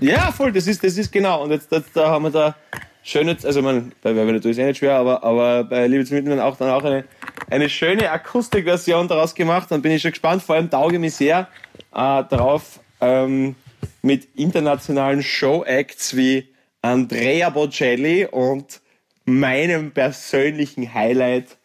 [0.00, 1.42] Ja, voll, das ist, das ist genau.
[1.42, 2.56] Und jetzt, jetzt da haben wir da
[3.02, 6.04] schöne, also man, bei Wer wenn du ist eh nicht schwer, aber, aber bei Liebe
[6.06, 7.04] zum Mitnehmen auch dann auch eine,
[7.50, 9.70] eine schöne Akustikversion daraus gemacht.
[9.70, 11.48] Dann bin ich schon gespannt, vor allem tauge ich mich sehr
[11.92, 13.54] äh, darauf, ähm,
[14.00, 16.48] mit internationalen Show-Acts wie
[16.80, 18.80] Andrea Bocelli und
[19.24, 21.56] meinem persönlichen Highlight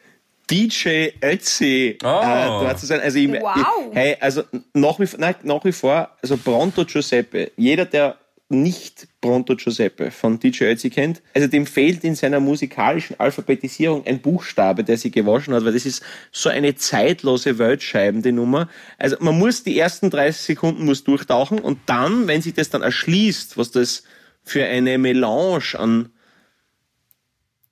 [0.50, 2.08] DJ Ötzi Oh.
[2.08, 3.00] äh, dort zu sein.
[3.02, 3.56] Also ich, Wow.
[3.92, 9.08] ich, hey, also nach wie, nein, nach wie vor, also Pronto Giuseppe, jeder, der nicht
[9.22, 14.84] Pronto Giuseppe von DJ Ötzi kennt, also dem fehlt in seiner musikalischen Alphabetisierung ein Buchstabe,
[14.84, 18.70] der sie gewaschen hat, weil das ist so eine zeitlose Weltscheiben, die Nummer.
[19.00, 22.84] Also man muss die ersten 30 Sekunden muss durchtauchen und dann, wenn sich das dann
[22.84, 24.04] erschließt, was das
[24.44, 26.10] für eine Melange an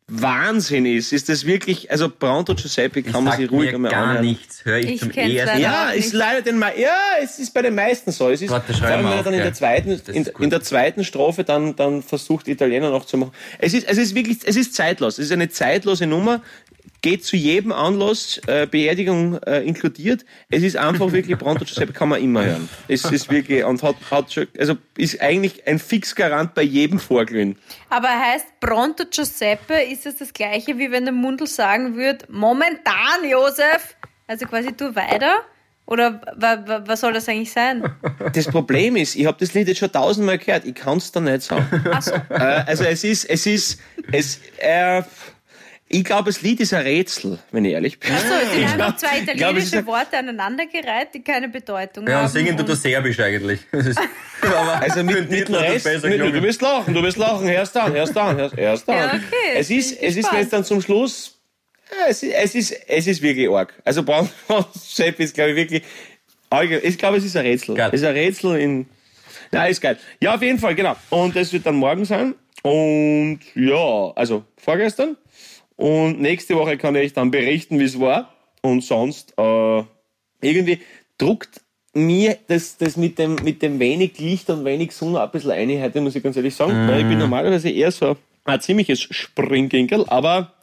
[0.07, 4.25] Wahnsinn ist, ist das wirklich, also Pronto Giuseppe kann man sich ruhig einmal gar anhören.
[4.25, 4.65] nichts.
[4.65, 7.61] Hör ich, Ich zum kenn's ersten Ja, ist leider den Me ja, es ist bei
[7.61, 8.29] den meisten so.
[8.29, 10.61] Es ist Warte, vor allem, mal wenn er dann in der zweiten, in, in der
[10.61, 13.31] zweiten Strophe dann, dann versucht Italiener noch zu machen.
[13.59, 15.17] Es ist, es ist wirklich, es ist zeitlos.
[15.19, 16.41] Es ist eine zeitlose Nummer.
[17.03, 20.23] Geht zu jedem Anlass, äh, Beerdigung äh, inkludiert.
[20.49, 22.69] Es ist einfach wirklich Pronto Giuseppe, kann man immer hören.
[22.87, 27.57] Es ist wirklich, und hat, hat schon, also ist eigentlich ein Fixgarant bei jedem Vorglühen.
[27.89, 33.29] Aber heißt Pronto Giuseppe, ist es das gleiche, wie wenn der Mundl sagen würde, momentan,
[33.29, 33.97] Josef?
[34.25, 35.39] Also quasi du weiter?
[35.85, 37.83] Oder wa, wa, was soll das eigentlich sein?
[38.31, 41.19] Das Problem ist, ich habe das Lied jetzt schon tausendmal gehört, ich kann es da
[41.19, 41.67] nicht sagen.
[41.91, 42.13] Ach so.
[42.29, 45.03] Äh, also es ist, es ist, es, äh,
[45.93, 48.11] ich glaube, das Lied ist ein Rätsel, wenn ich ehrlich bin.
[48.11, 52.07] Achso, es sind Ich einfach glaub- zwei glaub, italienische ein- Worte aneinandergereiht, die keine Bedeutung
[52.07, 52.25] Ja, haben.
[52.25, 53.61] und singen tut er Serbisch eigentlich.
[53.71, 53.99] Das ist,
[54.81, 57.47] Also mit, mit dem Titel hat Rest, besser mit, du wirst lachen, du wirst lachen,
[57.47, 58.95] hörst an, hörst an, hörst, hörst an.
[58.97, 59.19] Ja, okay,
[59.55, 61.39] Es ist, es ist, wenn es dann zum Schluss,
[61.89, 63.73] ja, es ist, es ist, es ist wirklich arg.
[63.85, 64.27] Also Braun
[64.85, 65.83] Chef ist, glaube ich, wirklich,
[66.83, 67.75] ich glaube, es ist ein Rätsel.
[67.75, 67.89] Geil.
[67.93, 68.85] Es ist ein Rätsel in,
[69.51, 69.97] na, ist geil.
[70.19, 70.95] Ja, auf jeden Fall, genau.
[71.09, 72.33] Und das wird dann morgen sein.
[72.63, 75.17] Und ja, also vorgestern.
[75.75, 78.33] Und nächste Woche kann ich dann berichten, wie es war.
[78.61, 79.83] Und sonst, äh,
[80.41, 80.79] irgendwie
[81.17, 81.61] druckt
[81.93, 85.81] mir das, das mit, dem, mit dem wenig Licht und wenig Sonne ein bisschen ein,
[85.81, 86.87] heute muss ich ganz ehrlich sagen.
[86.87, 90.53] Weil ich bin normalerweise eher so ein ziemliches Springginkel, aber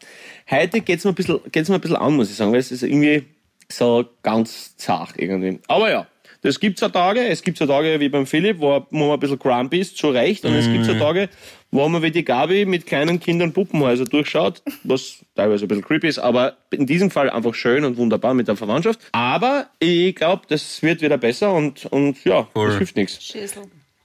[0.51, 2.73] heute geht's mir ein bisschen, geht's mir ein bisschen an, muss ich sagen, weil es
[2.73, 3.25] ist irgendwie
[3.69, 5.61] so ganz zart irgendwie.
[5.69, 6.07] Aber ja,
[6.43, 9.39] das gibt's ja Tage, es gibt ja Tage wie beim Philipp, wo, man ein bisschen
[9.39, 11.29] grumpy ist, zu Recht, und es gibt ja Tage,
[11.71, 16.09] wo man wie die Gabi mit kleinen Kindern Puppenhäuser durchschaut, was teilweise ein bisschen creepy
[16.09, 19.01] ist, aber in diesem Fall einfach schön und wunderbar mit der Verwandtschaft.
[19.13, 22.69] Aber ich glaube, das wird wieder besser und, und ja, Voll.
[22.69, 23.35] das hilft nichts.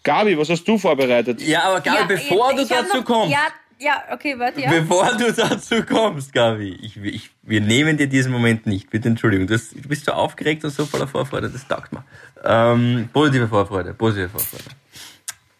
[0.04, 1.41] Gabi, was hast du vorbereitet?
[1.41, 3.48] Ja, aber Gabi, bevor ich- du ich dazu noch- kommst, Ja,
[3.86, 4.69] ja, okay, warte, ja.
[4.69, 8.89] bevor du dazu kommst, Gabi, ich, ich, wir nehmen dir diesen Moment nicht.
[8.89, 12.04] Bitte Entschuldigung, du, hast, du bist so aufgeregt und so voller Vorfreude, das taugt mir.
[12.43, 14.76] Ähm, positive Vorfreude, positive Vorfreude.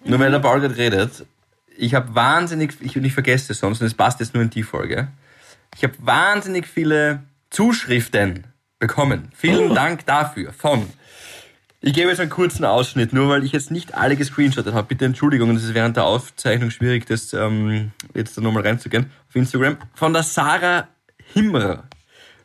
[0.03, 1.25] Nur weil der Paul gerade redet,
[1.77, 4.63] ich habe wahnsinnig, ich, ich vergesse es sonst, und es passt jetzt nur in die
[4.63, 5.09] Folge,
[5.75, 8.47] ich habe wahnsinnig viele Zuschriften
[8.79, 9.29] bekommen.
[9.35, 10.89] Vielen Dank dafür von
[11.85, 14.87] ich gebe jetzt einen kurzen Ausschnitt, nur weil ich jetzt nicht alle gescreenshottet habe.
[14.87, 19.35] Bitte Entschuldigung, es ist während der Aufzeichnung schwierig, das ähm, jetzt da nochmal reinzugehen auf
[19.35, 19.77] Instagram.
[19.93, 20.87] Von der Sarah
[21.33, 21.83] Himmer,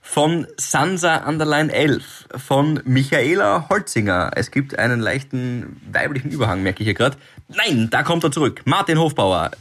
[0.03, 4.33] von Sansa Underline 11, von Michaela Holzinger.
[4.37, 7.17] Es gibt einen leichten weiblichen Überhang, merke ich hier gerade.
[7.49, 8.61] Nein, da kommt er zurück.
[8.67, 9.53] Martin Hofbauer,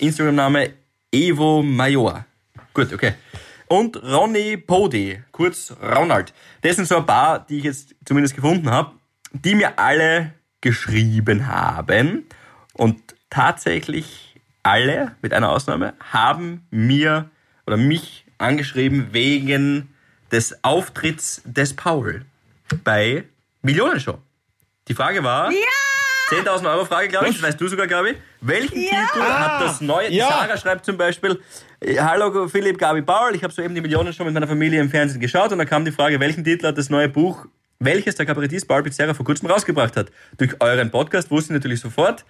[0.00, 0.68] Instagram-Name
[1.10, 2.26] Evo Major.
[2.74, 3.14] Gut, okay.
[3.68, 6.34] Und Ronny Podi, kurz Ronald.
[6.60, 8.92] Das sind so ein paar, die ich jetzt zumindest gefunden habe,
[9.34, 12.26] die mir alle geschrieben haben.
[12.72, 17.28] Und tatsächlich alle, mit einer Ausnahme, haben mir
[17.66, 19.94] oder mich angeschrieben wegen
[20.32, 22.24] des Auftritts des Paul
[22.82, 23.24] bei
[23.62, 24.18] Millionenshow.
[24.88, 25.58] Die Frage war, Ja!
[26.30, 28.14] 10.000 Euro Frage, glaube ich, das weißt du sogar, Gabi.
[28.40, 29.06] Welchen Ja.
[29.12, 30.28] Titel hat das neue, die Ja.
[30.28, 31.38] Sarah schreibt zum Beispiel,
[31.80, 34.88] äh, Hallo Philipp, Gabi, Paul, ich habe soeben die Millionen schon mit meiner Familie im
[34.88, 37.46] Fernsehen geschaut und da kam die Frage, welchen Titel hat das neue Buch,
[37.84, 40.10] welches der Kabarettist Paul Pizzerra vor kurzem rausgebracht hat.
[40.38, 42.24] Durch euren Podcast wusste ich natürlich sofort,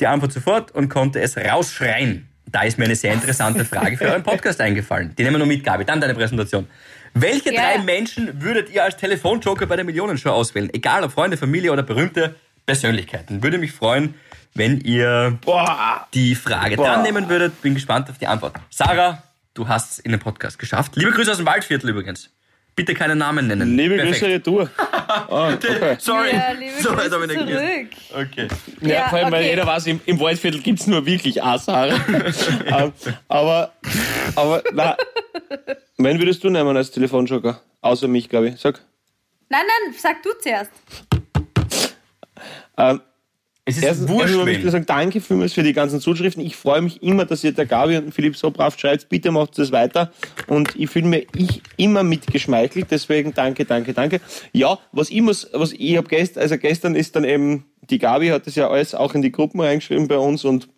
[0.00, 2.28] die Antwort sofort und konnte es rausschreien.
[2.48, 5.14] Da ist mir eine sehr interessante Frage für euren Podcast eingefallen.
[5.16, 5.84] Die nehmen wir noch mit, Gabi.
[5.84, 6.66] Dann deine Präsentation.
[7.14, 7.60] Welche Ja.
[7.74, 10.68] drei Menschen würdet ihr als Telefonjoker bei der Millionenshow auswählen?
[10.72, 12.34] Egal ob Freunde, Familie oder berühmte
[12.66, 13.42] Persönlichkeiten.
[13.42, 14.14] Würde mich freuen,
[14.54, 17.60] wenn ihr Boah, die Frage dran nehmen würdet.
[17.62, 18.56] Bin gespannt auf die Antwort.
[18.70, 19.22] Sarah,
[19.54, 20.96] du hast es in den Podcast geschafft.
[20.96, 22.30] Liebe Grüße aus dem Waldviertel übrigens.
[22.76, 23.74] Bitte keine Namen nennen.
[23.74, 24.20] liebe Perfekt.
[24.20, 24.70] Grüße retour.
[25.08, 25.96] Ah, okay.
[25.98, 26.30] Sorry.
[26.34, 27.64] Ja, liebe so Grüße weit habe ich nicht gewusst.
[28.10, 28.26] zurück.
[28.28, 28.48] Okay.
[28.82, 29.50] Ja, Ja, vor allem, weil okay.
[29.50, 31.94] jeder weiß, im, im Waldviertel gibt's nur wirklich eine Sarah.
[32.66, 32.92] Ähm,
[33.28, 33.72] aber,
[34.34, 34.96] aber, na,
[35.96, 37.60] wen würdest du nehmen als Telefonjoker?
[37.80, 38.60] Außer mich, glaube ich.
[38.60, 38.80] Sag.
[39.48, 40.70] Nein, nein, sag du zuerst.
[42.76, 43.00] Ähm,
[43.68, 44.70] Es ist Erstens, wurscht, möchte ich wen.
[44.70, 46.40] sagen, danke vielmals für die ganzen Zuschriften.
[46.40, 49.08] Ich freue mich immer, dass ihr der Gabi und Philipp so brav schreibt.
[49.08, 50.12] Bitte macht das weiter.
[50.46, 52.86] Und ich fühle mir ich immer mitgeschmeichelt.
[52.92, 54.20] Deswegen danke, danke, danke.
[54.52, 58.28] Ja, was ich muss, was ich habe gestern, also gestern ist dann eben, die Gabi
[58.28, 60.68] hat das ja alles auch in die Gruppen reingeschrieben bei uns und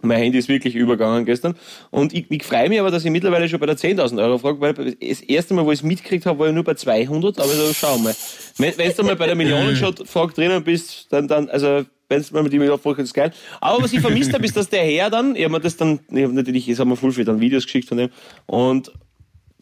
[0.00, 1.56] mein Handy ist wirklich übergegangen gestern.
[1.90, 4.60] Und ich, ich freue mich aber, dass ich mittlerweile schon bei der 10.000 Euro frage,
[4.60, 7.38] weil das erste Mal, wo ich es mitgekriegt habe, war ich nur bei 200.
[7.38, 8.14] Aber so, schau mal.
[8.58, 12.42] Wenn, wenn du mal bei der Millionenshot-Frage drinnen bist, dann, dann, also, wenn du mal
[12.42, 13.32] mit die Million fragst, ist geil.
[13.60, 16.00] Aber was ich vermisst habe, ist, dass der Herr dann, ich habe mir das dann,
[16.10, 18.10] ich habe natürlich, jetzt haben wir voll viel dann Videos geschickt von dem,
[18.46, 18.92] und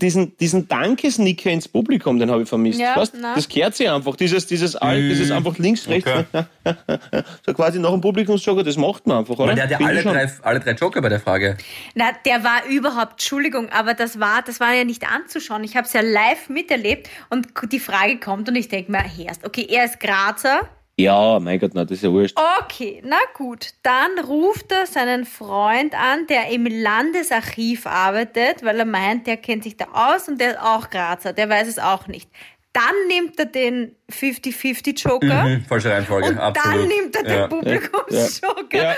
[0.03, 2.81] diesen, diesen Dankesnicker ins Publikum, den habe ich vermisst.
[2.81, 3.15] Ja, weißt?
[3.23, 6.45] Das kehrt sich einfach, dieses, dieses, Alt, dieses einfach links, rechts, Okay.
[7.47, 9.55] so quasi nach dem Publikumsjogger, das macht man einfach, oder?
[9.55, 11.57] Der hat ja alle drei, alle drei Joker bei der Frage.
[11.95, 15.63] Na, der war überhaupt, Entschuldigung, aber das war, das war ja nicht anzuschauen.
[15.65, 19.45] Ich habe es ja live miterlebt und die Frage kommt und ich denke mir, Herst,
[19.45, 20.69] okay, er ist Grazer.
[20.99, 22.37] Ja, mein Gott, nein, das ist ja wurscht.
[22.65, 23.71] Okay, na gut.
[23.83, 29.65] Dann ruft er seinen Freund an, der im Landesarchiv arbeitet, weil er meint, der kennt
[29.65, 32.29] sich da aus und der ist auch Grazer, der weiß es auch nicht.
[32.75, 36.79] Dann nimmt er den 50-50 Joker Hm, falsche Reihenfolge, und absolut.
[36.79, 37.47] dann nimmt er den ja.
[37.47, 38.83] Publikumsjoker.
[38.83, 38.95] Ja.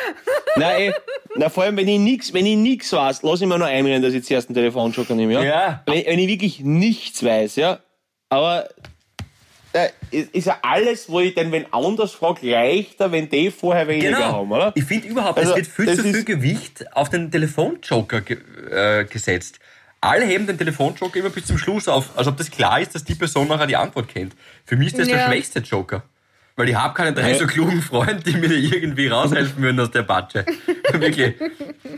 [0.57, 0.93] Na, ey,
[1.37, 4.03] na, vor allem, wenn ich nix, wenn ich nix weiß, lass ich mir noch einreden,
[4.03, 5.43] dass ich zuerst einen Telefonjoker nehme, ja?
[5.43, 5.83] Ja.
[5.87, 7.81] Wenn, wenn ich wirklich nichts weiß, ja?
[8.31, 8.69] Aber,
[10.11, 14.33] ist ja alles, wo ich denn, wenn anders frage, leichter, wenn die vorher weniger Genau.
[14.33, 14.73] haben, oder?
[14.75, 18.39] Ich finde überhaupt, Also, es wird viel zu viel Gewicht auf den Telefonjoker ge
[18.71, 19.59] äh, gesetzt.
[20.01, 23.05] Alle heben den Telefonjoker immer bis zum Schluss auf, als ob das klar ist, dass
[23.05, 24.35] die Person nachher die Antwort kennt.
[24.65, 25.27] Für mich ist das der Ja.
[25.29, 26.03] schwächste Joker.
[26.57, 27.39] Weil ich habe keine drei Ja.
[27.39, 30.45] so klugen Freunde, die mir da irgendwie raushelfen würden aus der Patsche.
[30.93, 31.35] Wirklich.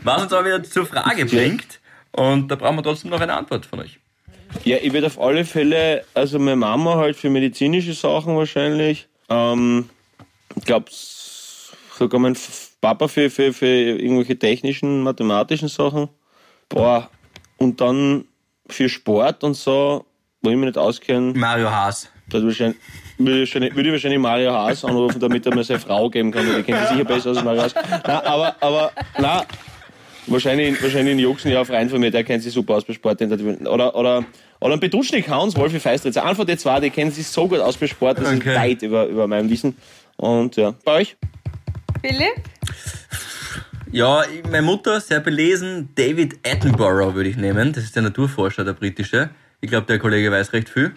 [0.03, 1.79] Was uns aber wieder zur Frage bringt.
[2.11, 3.99] Und da brauchen wir trotzdem noch eine Antwort von euch.
[4.63, 9.07] Ja, ich werde auf alle Fälle, also meine Mama halt für medizinische Sachen wahrscheinlich.
[9.29, 9.89] Ähm,
[10.55, 12.37] ich glaube, sogar mein
[12.81, 16.09] Papa für, für, für irgendwelche technischen, mathematischen Sachen.
[16.69, 17.09] Boah,
[17.57, 18.25] und dann
[18.67, 20.05] für Sport und so,
[20.41, 22.09] wo ich mich nicht auskenne, Mario Haas.
[22.29, 22.77] da wahrscheinlich,
[23.17, 26.31] würde, ich wahrscheinlich, würde ich wahrscheinlich Mario Haas anrufen, damit er mir seine Frau geben
[26.31, 27.73] kann, weil die kennt sich sicher besser als Mario Haas.
[28.05, 29.45] Na, aber, aber, na,
[30.27, 33.21] Wahrscheinlich, wahrscheinlich ein Juxen, ja, Freund von mir, der kennt sich super aus bei Sport.
[33.21, 34.25] Oder, oder,
[34.59, 36.17] oder ein Beduschnik Hans, Wolfi Feistritz.
[36.17, 38.49] Von den zwei, die kennen sich so gut aus bei Sport, das Okay.
[38.49, 39.75] ist weit über, über meinem Wissen.
[40.17, 41.15] Und ja, bei euch?
[42.01, 42.35] Philipp?
[43.91, 47.71] Ja, meine Mutter, sehr belesen, David Attenborough würde ich nehmen.
[47.71, 49.29] Das ist der Naturforscher, der britische.
[49.61, 50.93] Ich glaube, der Kollege weiß recht viel.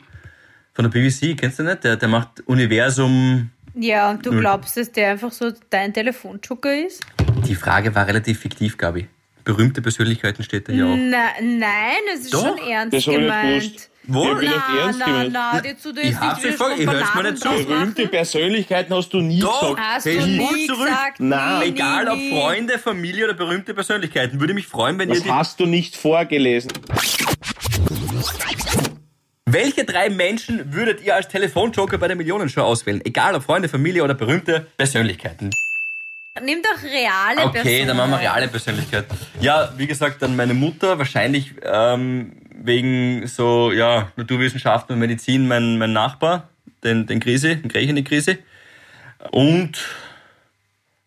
[0.75, 1.85] Von der BBC, kennst du nicht?
[1.85, 3.51] Der, der macht Universum.
[3.75, 7.01] Ja, und du glaubst, dass der einfach so dein Telefonjoker ist?
[7.47, 9.07] Die Frage war relativ fiktiv, Gabi.
[9.51, 10.97] Berühmte Persönlichkeiten steht da hier auch.
[10.97, 11.67] Na, nein,
[12.15, 13.89] es ist Doch, schon ernst das ich gemeint.
[14.05, 14.25] Wo?
[14.27, 16.99] Ja, Na, ernst na, na, jetzt du Ich jetzt hab's nicht dir vor- wieder ich
[16.99, 17.49] hör's mir nicht zu.
[17.67, 18.07] Berühmte.
[18.07, 19.61] Persönlichkeiten hast du nie Doch.
[19.61, 19.81] gesagt.
[19.81, 20.87] Hast Hey, du nie zurück.
[20.87, 21.19] gesagt.
[21.21, 21.59] Nein.
[21.61, 22.19] nie, Egal ob.
[22.31, 24.39] Freunde, Familie oder berühmte Persönlichkeiten.
[24.41, 25.31] Würde mich freuen, wenn ihr Das die.
[25.33, 26.71] hast du nicht vorgelesen.
[29.47, 33.01] Welche drei Menschen würdet ihr als Telefonjoker bei der Millionenshow auswählen?
[33.05, 35.51] Egal ob Freunde, Familie oder berühmte Persönlichkeiten.
[36.43, 37.88] Nimm doch reale Okay, Personen.
[37.88, 39.07] dann machen wir reale Persönlichkeit.
[39.40, 45.77] Ja, wie gesagt, dann meine Mutter, wahrscheinlich ähm, wegen so, ja, Naturwissenschaften und Medizin mein,
[45.79, 46.49] mein Nachbar,
[46.85, 48.38] den, den Krise, den Griechen die Krise.
[49.33, 49.77] Und,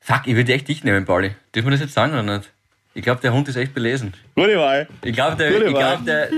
[0.01, 1.31] fuck, ich würde echt dich nehmen, Pauli.
[1.55, 2.51] Dürfen wir das jetzt sagen oder nicht?
[2.93, 4.13] Ich glaube, der Hund ist echt belesen.
[4.35, 4.87] Gute Wahl.
[5.03, 5.79] Ich glaube, der, Gute ich Wahl.
[5.97, 6.29] glaube, der,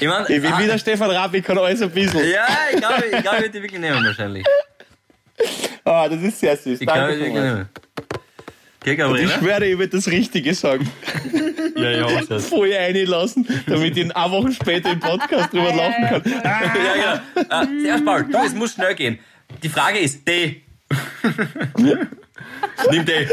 [0.00, 2.28] ich mein, Ich bin ah, wie der Stefan Raab, ich kann alles ein bisschen.
[2.30, 4.44] ja, ich glaube, ich, glaub, ich würde die wirklich nehmen wahrscheinlich.
[5.84, 6.80] Ah, das ist sehr süß.
[6.80, 7.54] Ich Danke ich die vielmals.
[7.54, 7.68] nehmen.
[8.82, 10.90] Okay, Ich schwöre, ich würde das Richtige sagen.
[11.76, 12.48] Ja, ja, auch das.
[12.48, 16.22] Vorher einlassen, damit ich ihn eine Woche später im Podcast drüber lachen kann.
[16.42, 17.62] Ja, ja.
[17.62, 19.18] Äh, zuerst mal, du, es muss schnell gehen.
[19.62, 20.62] Die Frage ist, D.
[21.76, 23.28] Nimm D.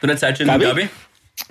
[0.00, 0.64] Du nicht Zeit schön, Gabi?
[0.64, 0.88] Gabi?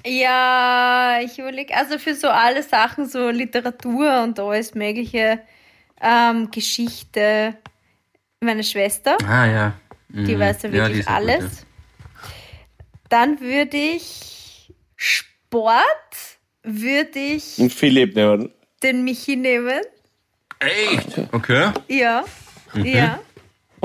[0.05, 5.39] Ja, ich überlege, also für so alle Sachen, so Literatur und alles mögliche,
[6.01, 7.57] ähm, Geschichte,
[8.41, 9.73] meine Schwester, Ah, ja.
[10.09, 11.65] die weiß ja wirklich ja gut, alles.
[13.09, 15.77] Dann würde ich Sport,
[16.63, 18.51] würde ich Und Philipp nehmen.
[18.83, 19.81] den Michi nehmen.
[20.59, 21.19] Echt?
[21.31, 21.71] Okay.
[21.87, 22.25] Ja,
[22.73, 22.85] Mhm.
[22.85, 23.19] ja.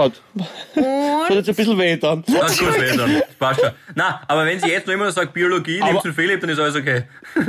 [0.00, 0.20] Hat.
[0.34, 0.84] Und
[1.24, 2.24] Hat jetzt ein bisschen weh dann.
[2.26, 3.14] Das ist gut, weh dann.
[3.20, 3.70] Das passt schon.
[3.94, 6.58] Na, aber wenn sie jetzt noch immer sagt Biologie, Aber- nimmst du Philipp, dann ist
[6.58, 7.04] alles okay.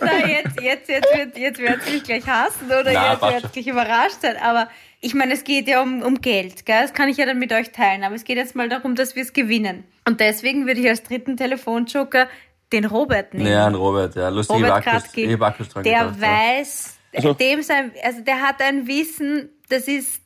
[0.00, 3.40] Na, jetzt, jetzt, jetzt wird jetzt wird sie mich gleich hassen oder Na, jetzt wird
[3.42, 3.50] schon.
[3.52, 4.36] gleich überrascht sein.
[4.42, 4.68] Aber
[5.00, 6.82] ich meine, es geht ja um, um Geld, gell?
[6.82, 8.04] Das kann ich ja dann mit euch teilen.
[8.04, 9.84] Aber es geht jetzt mal darum, dass wir es gewinnen.
[10.06, 12.28] Und deswegen würde ich als dritten Telefonjoker
[12.72, 13.50] den Robert nehmen.
[13.50, 14.28] Ja, ein Robert, ja.
[14.28, 15.02] Lustig, Robert dran
[15.82, 20.22] Der gedacht, weiß, Also- dem sein, also der hat ein Wissen, das ist,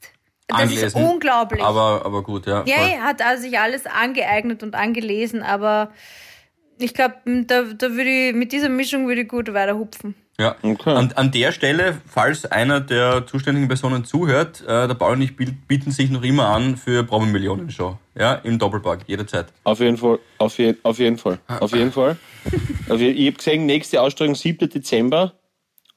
[0.49, 1.63] das ist unglaublich.
[1.63, 2.65] Aber, aber gut, ja.
[2.67, 5.91] ja, hat also sich alles angeeignet und angelesen, aber
[6.79, 10.15] ich glaube, da, da würde ich, mit dieser Mischung würde ich gut weiter hupfen.
[10.39, 10.57] Ja.
[10.63, 10.91] Okay.
[10.91, 15.31] An, an der Stelle, falls einer der zuständigen Personen zuhört, äh, der Paul und ich
[15.37, 17.99] biet- bieten sich noch immer an für Promi Millionen Show.
[18.17, 19.47] Ja, im Doppelpack, jederzeit.
[19.63, 20.19] Auf jeden Fall.
[20.39, 21.39] Auf, je, auf jeden Fall.
[21.61, 22.17] Auf jeden Fall.
[22.89, 24.69] Auf je, ich habe gesehen, nächste Ausstrahlung 7.
[24.69, 25.35] Dezember.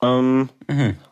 [0.01, 0.49] Ähm,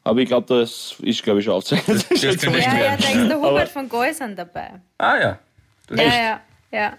[0.03, 2.05] Aber ich glaube, das ist, glaube ich, schon aufzeichnet.
[2.09, 4.73] das echt Ja, ja, da ist der Hubert von Geusern dabei.
[4.97, 5.39] Ah ja.
[5.87, 6.93] Das Ja, ja, ja.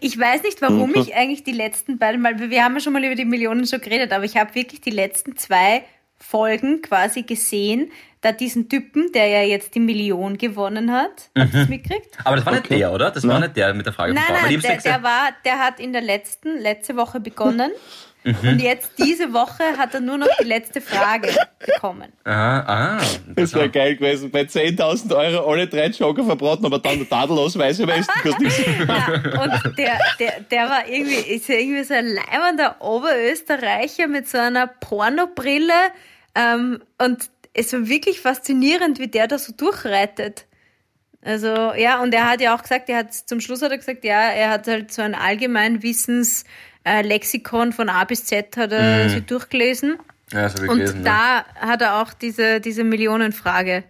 [0.00, 3.04] Ich weiß nicht, warum ich eigentlich die letzten beiden Mal, wir haben ja schon mal
[3.04, 5.84] über die Millionen schon geredet, aber ich habe wirklich die letzten zwei
[6.16, 11.60] Folgen quasi gesehen, da diesen Typen, der ja jetzt die Million gewonnen hat, habt ihr
[11.60, 12.18] das mitgekriegt?
[12.24, 12.78] Aber das war nicht Okay.
[12.78, 13.10] der, oder?
[13.10, 15.92] Das war nicht der mit der Frage Nein, nein, der, der war, der hat in
[15.92, 17.70] der letzten, letzte Woche begonnen
[18.22, 18.48] Mhm.
[18.48, 22.12] und jetzt diese Woche hat er nur noch die letzte Frage bekommen.
[22.24, 23.00] Aha, ah.
[23.34, 24.30] Das wäre geil gewesen.
[24.30, 27.06] Bei 10.000 Euro alle drei Joker verbraten, aber dann
[27.86, 28.60] meisten kostet nichts.
[28.90, 34.28] Ja, und der, der, der war irgendwie, ist ja irgendwie so ein leibender Oberösterreicher mit
[34.28, 35.72] so einer Pornobrille.
[36.34, 40.46] Ähm, und es war wirklich faszinierend, wie der da so durchreitet.
[41.22, 44.04] Also, ja, und er hat ja auch gesagt, er hat zum Schluss hat er gesagt,
[44.04, 46.44] ja, er hat halt so ein Allgemeinwissens
[46.84, 49.98] äh, Lexikon von A bis Z hat er sich durchgelesen.
[50.32, 51.04] Ja, das ich Und gelesen.
[51.04, 51.44] ja.
[51.60, 53.84] da hat er auch diese, diese Millionenfrage,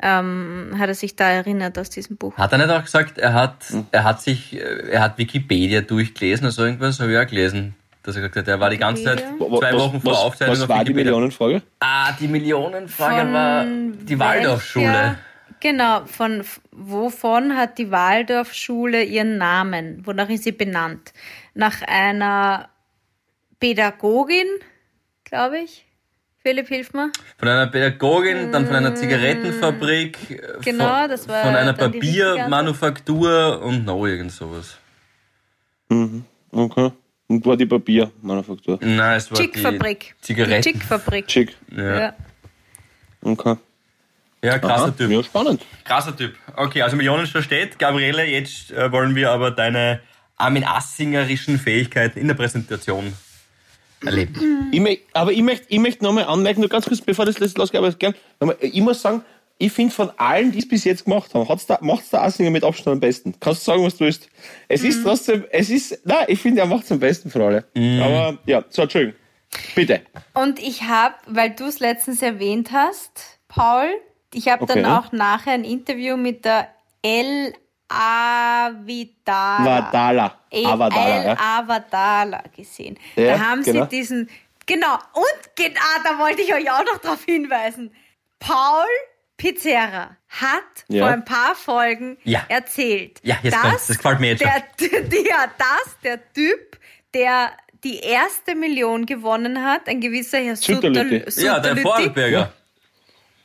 [0.00, 2.34] ähm, hat er sich da erinnert aus diesem Buch.
[2.36, 3.56] Hat er nicht auch gesagt, er hat,
[3.90, 7.74] er hat sich, äh, er hat Wikipedia durchgelesen oder so irgendwas, habe ich auch gelesen.
[8.04, 10.62] Dass er gesagt hat, er war die ganze Zeit, zwei Wochen vor was, Aufzeichnung was
[10.62, 11.12] auf war die Wikipedia.
[11.12, 11.62] Millionenfrage?
[11.80, 15.18] Ah, die Millionenfrage Von war die welcher- Waldorfschule.
[15.60, 20.06] Genau, von wovon hat die Waldorfschule ihren Namen?
[20.06, 21.12] Wonach ist sie benannt?
[21.54, 22.68] Nach einer
[23.58, 24.46] Pädagogin,
[25.24, 25.84] glaube ich.
[26.40, 27.10] Philipp, hilf mir.
[27.36, 33.60] Von einer Pädagogin, dann von einer Zigarettenfabrik, äh, Genau, von, das war von einer Papiermanufaktur
[33.62, 34.78] und noch irgend sowas.
[36.50, 36.92] Okay.
[37.26, 38.78] Und war die Papiermanufaktur.
[38.80, 40.62] Nein, es war die Zigaretten.
[40.62, 41.26] Die Chick-Fabrik.
[41.26, 41.56] Chick.
[41.76, 42.00] Ja.
[42.00, 42.14] Ja.
[43.20, 43.56] Okay.
[44.42, 44.90] Ja, krasser Aha.
[44.92, 45.10] Typ.
[45.10, 45.64] Ja, spannend.
[45.84, 46.34] Krasser Typ.
[46.56, 47.78] Okay, also Millionenshow steht.
[47.78, 50.00] Gabriele, jetzt äh, wollen wir aber deine
[50.36, 53.12] auch mit assingerischen Fähigkeiten in der Präsentation
[54.04, 54.68] erleben.
[54.72, 57.58] Ich möcht, aber ich möchte ich möcht nochmal anmerken, nur ganz kurz, bevor das letzte
[57.58, 59.22] losgeht, aber gern, nochmal, ich muss sagen,
[59.58, 62.62] ich finde von allen, die es bis jetzt gemacht haben, da, macht's der Assinger mit
[62.62, 63.34] Abstand am besten.
[63.40, 64.28] Kannst du sagen, was du willst.
[64.68, 67.64] Es ist trotzdem, es ist, nein, ich finde, er macht's am besten für alle.
[67.74, 69.18] Aber, ja, so, Entschuldigung.
[69.74, 70.02] Bitte.
[70.34, 73.88] Und ich habe, weil du es letztens erwähnt hast, Paul,
[74.34, 74.82] ich habe Okay.
[74.82, 76.68] dann auch nachher ein Interview mit der
[77.02, 77.54] El
[77.88, 79.64] Avidala.
[79.64, 80.34] Vadala.
[80.50, 81.36] El Avadala, ja.
[81.58, 82.98] Avadala gesehen.
[83.16, 83.84] Ja, da haben genau.
[83.84, 84.28] sie diesen,
[84.66, 87.92] genau, und genau, da wollte ich euch auch noch darauf hinweisen.
[88.38, 88.84] Paul
[89.36, 91.04] Pizzerra hat Ja.
[91.06, 92.44] vor ein paar Folgen Ja.
[92.48, 93.86] erzählt, Ja, jetzt dass.
[93.86, 94.62] Das gefällt mir jetzt der,
[95.02, 96.78] der, dass der Typ,
[97.14, 97.52] der
[97.84, 101.30] die erste Million gewonnen hat, ein gewisser Herr Sutterlütti.
[101.30, 102.52] Sutterl- Ja, der Vorarlberger.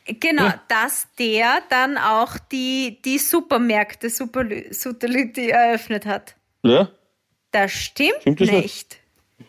[0.05, 6.35] Genau, dass der dann auch die, die Supermärkte Superlü- Sutterlütti eröffnet hat.
[6.63, 6.89] Ja?
[7.51, 8.97] Das stimmt, Stimmt das nicht.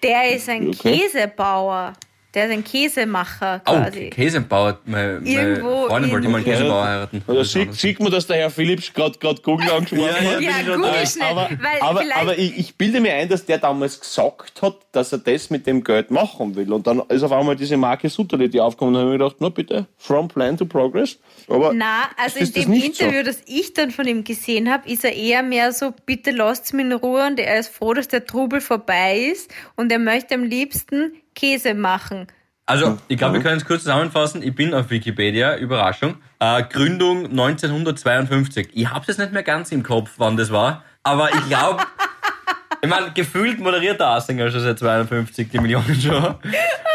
[0.02, 1.00] Der ist ein Okay.
[1.00, 1.94] Käsebauer.
[2.34, 4.10] Der ist ein Käsemacher Oh, quasi.
[4.10, 4.78] Käsebauer.
[4.84, 7.22] Meine, meine Irgendwo Freundin wollte immer einen in- Käsebauer heiraten.
[7.28, 10.40] Oder sieht, sieht man, dass der Herr Philips gerade Google angesprochen Ja, ja, hat?
[10.42, 11.06] ja, schon google da.
[11.06, 15.12] schnell, aber, aber, aber ich, ich bilde mir ein, dass der damals gesagt hat, dass
[15.12, 16.72] er das mit dem Geld machen will.
[16.72, 18.94] Und dann ist auf einmal diese Marke Sutterlity aufgekommen.
[18.96, 21.18] Und dann habe ich mir gedacht, na bitte, from plan to progress.
[21.48, 23.04] Aber Na, also in dem nicht so.
[23.04, 26.74] Interview, das ich dann von ihm gesehen habe, ist er eher mehr so, bitte lasst
[26.74, 30.34] mich in Ruhe und er ist froh, dass der Trubel vorbei ist und er möchte
[30.34, 32.26] am liebsten Käse machen.
[32.66, 34.42] Also, ich glaube, wir können es kurz zusammenfassen.
[34.42, 36.16] Ich bin auf Wikipedia, Überraschung.
[36.38, 38.70] Äh, Gründung 1952.
[38.72, 40.82] Ich habe es nicht mehr ganz im Kopf, wann das war.
[41.02, 41.84] Aber ich glaube,
[42.80, 46.36] ich meine, gefühlt moderiert der Assinger schon seit 52 die Millionen schon.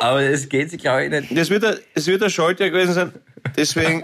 [0.00, 1.36] Aber es geht sich, glaube ich, nicht.
[1.36, 3.12] das wird, ein, es wird ein Schaltjahr gewesen sein.
[3.56, 4.02] Deswegen,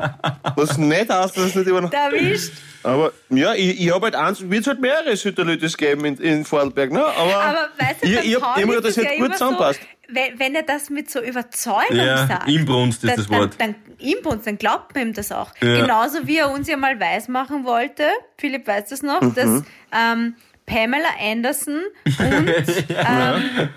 [0.56, 1.92] was nicht aus, dass es nicht immer noch.
[1.92, 2.52] Erwischt.
[2.82, 6.92] Aber ja, ich, ich habe halt eins, wird halt mehrere Sütterlütes geben in, in Vorarlberg,
[6.92, 7.04] ne?
[7.04, 9.80] Aber, Aber weißt du, ich, ich hab Paul immer das es ja gut zusammenpasst.
[9.80, 12.48] So, wenn, wenn er das mit so Überzeugung Ja, sagt.
[12.48, 13.54] Inbrunst ist dann, das Wort.
[13.58, 15.50] Dann, dann, Inbrunst, dann glaubt man ihm das auch.
[15.62, 15.80] Ja.
[15.80, 18.04] Genauso wie er uns ja mal weismachen wollte,
[18.38, 19.34] Philipp weiß das noch, Mhm.
[19.34, 20.34] dass ähm,
[20.66, 22.54] Pamela Anderson und, ähm,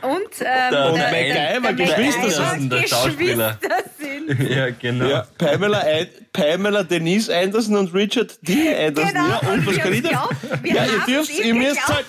[0.01, 2.71] und, ähm, Und der- MacGyver der Geschwister sind.
[2.71, 3.59] Der Schauspieler.
[3.99, 4.49] Sind.
[4.49, 5.05] Ja, genau.
[5.05, 5.83] Ja, Pamela,
[6.31, 9.13] Pamela Denise Anderson und Richard Dean Anderson.
[9.13, 10.29] Genau, ja, und was kann ich Ja,
[10.63, 12.05] ihr dürft, ihr müsst geglaubt.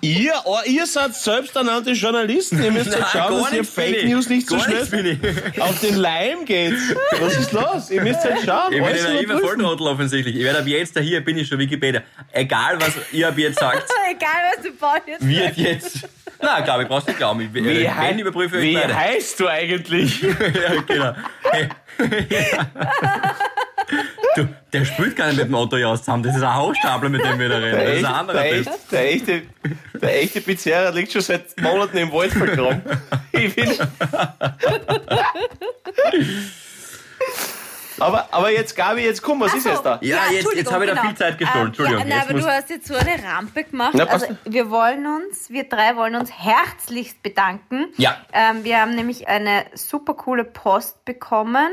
[0.00, 2.62] Ihr, oh, ihr seid selbsternannte Journalisten.
[2.62, 4.04] Ihr müsst halt Nein, schauen, dass ihr Fake.
[4.04, 4.82] News nicht so schnell
[5.60, 6.74] auf den Leim geht.
[7.20, 7.90] Was ist los?
[7.90, 8.72] Ihr müsst halt schauen.
[8.72, 9.38] Ich bin ein naiver.
[9.38, 10.36] Volltrottel offensichtlich.
[10.36, 12.02] Ich werde ab jetzt, da hier bin ich schon Wikipedia.
[12.32, 16.08] Egal, was ihr ab jetzt sagt, Egal, was du Paul jetzt wird jetzt.
[16.40, 17.40] Na, glaube ich, brauchst du nicht glauben.
[17.40, 18.94] Ich, Wie, wenn, hei- überprüfe ich wie beide.
[18.96, 20.22] heißt du eigentlich?
[20.22, 21.12] ja, genau.
[21.42, 21.68] Hey.
[24.38, 26.22] Du, der spielt gar nicht mit dem Otto Jaus zusammen.
[26.22, 27.72] Das ist ein Hausstapler, mit dem wir da reden.
[27.76, 28.66] Das Der, ist echt, ein anderer der, Typ.
[28.68, 29.42] echt, der, echte,
[30.00, 32.82] der echte Pizzeria liegt schon seit Monaten im Wald vergraben.
[33.32, 33.78] Ich bin
[38.00, 39.98] aber, aber jetzt, Gabi, jetzt komm, was ist Ach so, jetzt da?
[40.02, 41.60] Ja, jetzt- Entschuldigung, jetzt habe ich da viel Zeit gestohlen.
[41.62, 43.94] Ähm, Entschuldigung, Ja, nein, jetzt aber du hast jetzt so eine Rampe gemacht.
[43.94, 47.86] Na, also, wir wollen uns, wir drei wollen uns herzlichst bedanken.
[47.96, 48.16] Ja.
[48.32, 51.70] Ähm, wir haben nämlich eine super coole Post bekommen.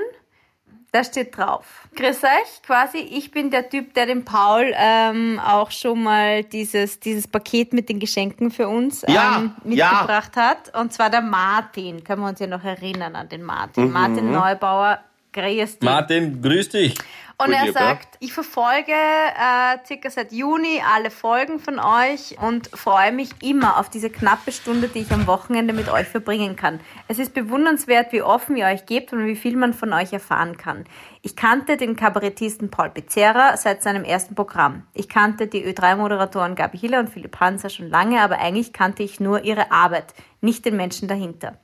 [0.96, 1.66] Da steht drauf.
[1.98, 7.02] Grüß euch, quasi, ich bin der Typ, der dem Paul ähm, auch schon mal dieses,
[7.02, 10.74] dieses Paket mit den Geschenken für uns Ja, ähm, mitgebracht hat.
[10.74, 12.02] Und zwar der Martin.
[12.06, 13.48] Können wir uns ja noch erinnern an den Mhm.
[13.48, 13.92] Martin.
[13.92, 15.00] Martin Neubauer,
[15.34, 15.82] grüß dich.
[15.82, 16.96] Martin, grüß dich.
[17.38, 23.12] Und er sagt, ich verfolge äh, circa seit Juni alle Folgen von euch und freue
[23.12, 26.80] mich immer auf diese knappe Stunde, die ich am Wochenende mit euch verbringen kann.
[27.10, 30.56] Es ist bewundernswert, wie offen ihr euch gebt und wie viel man von euch erfahren
[30.56, 30.86] kann.
[31.26, 34.84] Ich kannte den Kabarettisten Paul Pizzerra seit seinem ersten Programm.
[34.94, 39.20] Ich kannte die Ö3-Moderatoren Gabi Hiller und Philipp Hanser schon lange, aber eigentlich kannte ich
[39.20, 41.58] nur ihre Arbeit, nicht den Menschen dahinter.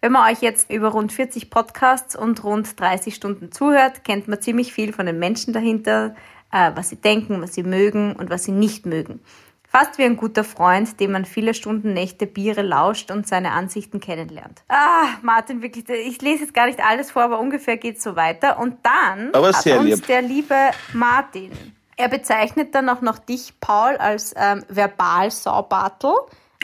[0.00, 4.40] Wenn man euch jetzt über rund 40 Podcasts und rund 30 Stunden zuhört, kennt man
[4.40, 6.14] ziemlich viel von den Menschen dahinter,
[6.52, 9.18] äh, was sie denken, was sie mögen und was sie nicht mögen.
[9.70, 14.00] Fast wie ein guter Freund, dem man viele Stunden Nächte Biere lauscht und seine Ansichten
[14.00, 14.62] kennenlernt.
[14.68, 18.58] Ah, Martin, wirklich, ich lese jetzt gar nicht alles vor, aber ungefähr geht's so weiter.
[18.58, 20.06] Und dann Aber hat uns lieb.
[20.06, 20.56] der liebe
[20.94, 21.52] Martin,
[21.96, 26.12] er bezeichnet dann auch noch dich, Paul, als ähm, Verbal-Saubartel.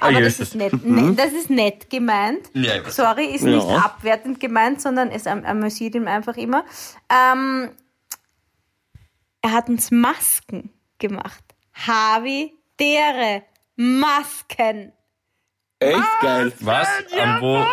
[0.01, 2.49] Ah, Aber ja, das ist nett, ne, das ist nett gemeint.
[2.55, 2.89] Ja.
[2.89, 3.51] Sorry, ist Ja.
[3.51, 6.65] nicht abwertend gemeint, sondern es am- amüsiert ihn einfach immer.
[7.11, 7.71] Ähm,
[9.43, 11.45] er hat uns Masken gemacht.
[11.75, 13.43] Harvey Dere.
[13.77, 14.93] Masken.
[15.81, 16.53] Echt geil.
[16.61, 16.89] Was?
[17.13, 17.67] Und wo, cool.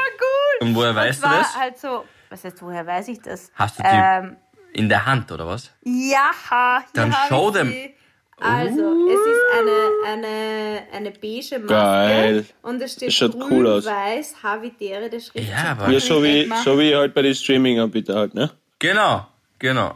[0.62, 1.56] und woher weißt du war das?
[1.56, 3.52] halt so, was heißt, woher weiß ich das?
[3.56, 4.38] Hast du die Ähm,
[4.74, 5.72] in der Hand, oder was?
[5.84, 7.12] ja, hier Dann
[7.52, 7.70] dem.
[7.72, 7.96] sie.
[8.44, 11.68] Also, es ist eine, eine, eine beige Maske.
[11.68, 12.46] Geil.
[12.64, 13.86] Und es steht schaut grün, cool aus.
[13.86, 15.48] weiß, Havidere, der Schrift.
[15.48, 18.50] Ja, aber- Ja, so wie, so wie halt bei den Streaming-Anbietern halt, ne?
[18.80, 19.28] Genau,
[19.60, 19.96] genau.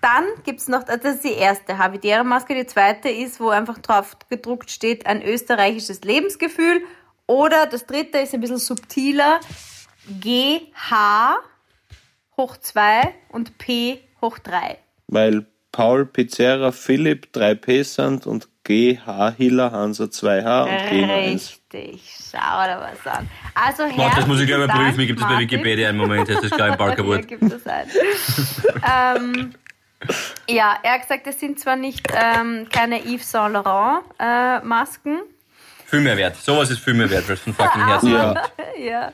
[0.00, 2.54] Dann gibt es noch, das ist die erste Havidere-Maske.
[2.54, 6.82] Die zweite ist, wo einfach drauf gedruckt steht, ein österreichisches Lebensgefühl.
[7.26, 9.40] Oder das dritte ist ein bisschen subtiler,
[10.20, 11.36] GH
[12.36, 14.78] hoch 2 und P hoch 3.
[15.08, 21.60] Weil Paul Pizzerra Philipp 3P sind und GH Hiller Hansa 2H und G 1.
[21.72, 23.28] Richtig, schau da was an.
[23.54, 24.86] Also Warte, das muss ich gleich überprüfen.
[24.86, 25.38] Dank, Ich gebe das bei.
[25.38, 26.28] Wikipedia einen Moment.
[26.28, 26.78] Das ist gar ein
[27.66, 27.88] ein.
[29.26, 29.54] ähm,
[30.48, 35.20] ja, er hat gesagt, es sind zwar nicht ähm, keine Yves Saint Laurent äh, Masken,
[35.88, 36.36] Viel mehr wert.
[36.36, 38.34] Sowas ist viel mehr wert, weil es von fucking Herzen Ja.
[38.78, 39.12] ja,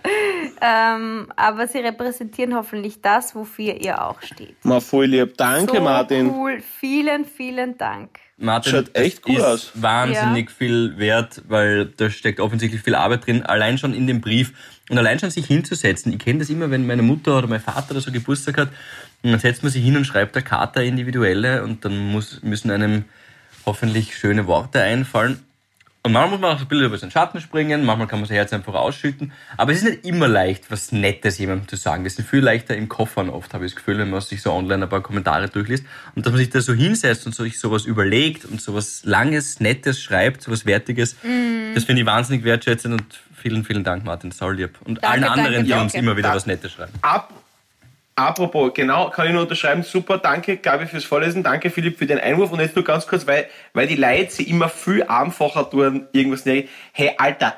[0.60, 4.64] ähm, aber sie repräsentieren hoffentlich das, wofür ihr auch steht.
[4.64, 5.36] Mal voll lieb.
[5.36, 6.30] Danke, so Martin.
[6.30, 8.18] cool, vielen, vielen Dank.
[8.36, 9.70] Martin, Schaut echt das cool ist aus.
[9.74, 14.52] wahnsinnig viel wert, weil da steckt offensichtlich viel Arbeit drin, allein schon in dem Brief.
[14.90, 16.12] Und allein schon sich hinzusetzen.
[16.12, 18.68] Ich kenne das immer, wenn meine Mutter oder mein Vater oder so Geburtstag hat,
[19.22, 22.42] und dann setzt man sich hin und schreibt eine Karte eine individuelle und dann muss,
[22.42, 23.04] müssen einem
[23.64, 25.42] hoffentlich schöne Worte einfallen.
[26.06, 28.34] Und manchmal muss man auch ein bisschen über seinen Schatten springen, manchmal kann man sein
[28.36, 29.32] Herz einfach ausschütten.
[29.56, 32.04] Aber es ist nicht immer leicht, was Nettes jemandem zu sagen.
[32.04, 34.52] Das ist viel leichter im Koffern oft, habe ich das Gefühl, wenn man sich so
[34.52, 35.84] online ein paar Kommentare durchliest.
[36.14, 40.02] Und dass man sich da so hinsetzt und sich sowas überlegt und sowas Langes, Nettes
[40.02, 41.16] schreibt, sowas Wertiges,
[41.74, 44.30] das finde ich wahnsinnig wertschätzend und vielen, vielen Dank, Martin.
[44.30, 44.78] Saul lieb.
[44.84, 45.98] Und Danke, allen anderen, danke, die uns danke.
[46.06, 46.92] immer wieder Da- was Nettes schreiben.
[47.00, 47.32] Ab,
[48.16, 49.82] apropos, genau, kann ich nur unterschreiben.
[49.82, 51.42] Super, danke, Gabi, fürs Vorlesen.
[51.42, 52.52] Danke, Philipp, für den Einwurf.
[52.52, 56.44] Und jetzt nur ganz kurz, weil, weil die Leute sie immer viel einfacher tun, irgendwas
[56.44, 56.68] nicht.
[56.92, 57.54] Hey, Alter,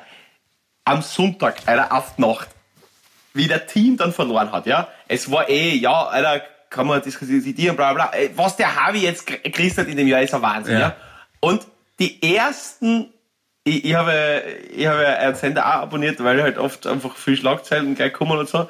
[0.85, 2.47] am Sonntag, Alter, auf die Nacht,
[3.33, 4.87] wie der Team dann verloren hat, ja.
[5.07, 9.77] Es war eh, ja, Alter, kann man diskutieren, bla, bla, Was der Harvey jetzt gekriegt
[9.77, 10.79] hat in dem Jahr, ist ein Wahnsinn, Ja.
[10.79, 10.95] ja.
[11.39, 11.65] Und
[11.99, 13.13] die ersten
[13.67, 17.95] ich, ich habe, ich habe einen Sender auch abonniert, weil halt oft einfach viel Schlagzeilen
[17.95, 18.67] gleich kommen und so.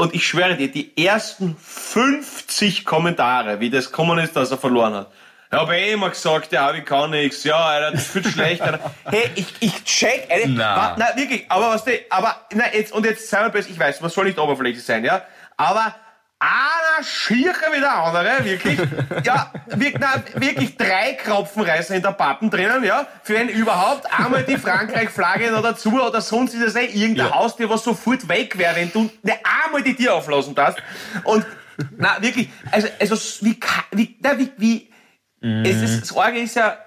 [0.00, 4.94] Und ich schwöre dir, die ersten 50 Kommentare, wie das gekommen ist, dass er verloren
[4.94, 5.12] hat.
[5.52, 8.62] Ich habe eh immer gesagt, der Abi kann nichts, ja, Alter, das wird schlecht.
[8.62, 8.78] Alter.
[9.10, 10.76] Hey, ich, ich check, Alter, Na.
[10.76, 14.00] wa- na, wirklich, aber was aber, na, jetzt, und jetzt sei mal besser, ich weiß,
[14.00, 15.22] man soll nicht oberflächlich sein, ja,
[15.56, 15.94] aber
[16.40, 18.80] einer schierer wie der andere, wirklich.
[19.24, 23.06] Ja, wirklich, na, wirklich drei Kropfenreißer in der Pappen drinnen, ja.
[23.22, 27.34] Für einen überhaupt einmal die Frankreich-Flagge noch dazu oder sonst ist es eh irgendein Ja.
[27.34, 29.34] Haustier, was sofort weg wäre, wenn du ne,
[29.66, 30.82] einmal die Tier auflassen darfst.
[31.24, 31.44] Und,
[31.98, 33.58] na, wirklich, also, also, wie,
[33.92, 34.90] wie, na, wie, wie,
[35.42, 36.78] es ist, das Orge ist ja,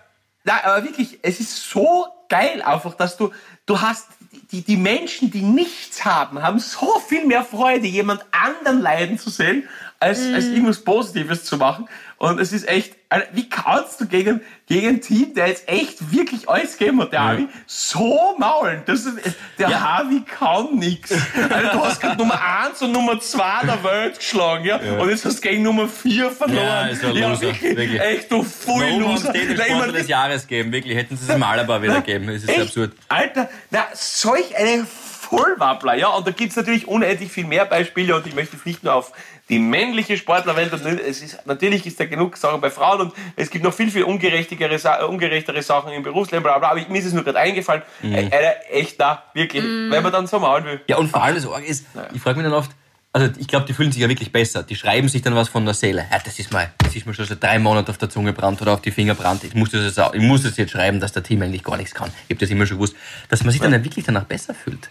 [0.44, 3.32] na, aber wirklich, es ist so geil einfach, dass du,
[3.66, 4.08] du hast,
[4.52, 9.30] die, die Menschen, die nichts haben, haben so viel mehr Freude, jemand anderen leiden zu
[9.30, 9.68] sehen,
[10.04, 11.88] als, als irgendwas Positives zu machen.
[12.18, 16.12] Und es ist echt, Alter, wie kannst du gegen, gegen ein Team, der jetzt echt
[16.12, 18.82] wirklich alles gegeben hat, der Harvey, so maulen?
[18.86, 19.18] Das ist,
[19.58, 19.82] der Ja.
[19.82, 21.12] Harvey kann nix.
[21.50, 24.78] Alter, du hast gerade Nummer 1 und Nummer 2 der Welt geschlagen, ja?
[25.00, 26.64] Und jetzt hast du gegen Nummer 4 verloren.
[26.64, 28.02] Ja, ist ein Loser, wirklich, wirklich.
[28.02, 29.34] Echt, du voll Warum Loser.
[29.34, 30.72] den Sportler mein, des Jahres geben?
[30.72, 32.30] Wirklich, hätten sie es im Alaba wieder geben.
[32.30, 32.62] Es ist Echt?
[32.62, 32.94] absurd.
[33.10, 34.86] Alter, na, solch eine
[35.30, 36.08] Vollwappler, ja.
[36.10, 39.12] Und da gibt's natürlich unendlich viel mehr Beispiele und ich möchte jetzt nicht nur auf
[39.50, 43.50] die männliche Sportlerwelt und es ist, natürlich ist da genug Sachen bei Frauen und es
[43.50, 47.00] gibt noch viel, viel ungerechtigere, äh, ungerechtere Sachen im Berufsleben, bla, bla, aber ich, mir
[47.00, 47.82] ist es nur gerade eingefallen.
[48.02, 49.64] Äh, Alter, echt da, wirklich.
[49.64, 50.82] Wenn man dann so maulen will.
[50.88, 52.72] Ja, und vor allem das Orge ist, ich frage mich dann oft,
[53.16, 54.64] also ich glaube, die fühlen sich ja wirklich besser.
[54.64, 56.08] Die schreiben sich dann was von der Seele.
[56.12, 58.60] Ja, das ist mal, das ist mir schon seit drei Monaten auf der Zunge brannt
[58.60, 59.44] oder auf die Finger brannt.
[59.44, 61.78] Ich muss das jetzt, auch, ich muss das jetzt schreiben, dass der Team eigentlich gar
[61.78, 62.10] nichts kann.
[62.28, 62.96] Ich habe das immer schon gewusst.
[63.30, 64.90] Dass man sich dann ja wirklich danach besser fühlt.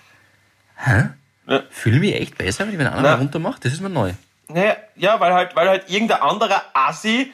[0.77, 1.09] Hä?
[1.49, 1.65] Ja.
[1.71, 3.59] Fühle mich echt besser, wenn ich einen anderen runter mache?
[3.61, 4.13] Das ist mir neu.
[4.53, 7.33] Naja, ja, weil halt, weil halt irgendein anderer Assi,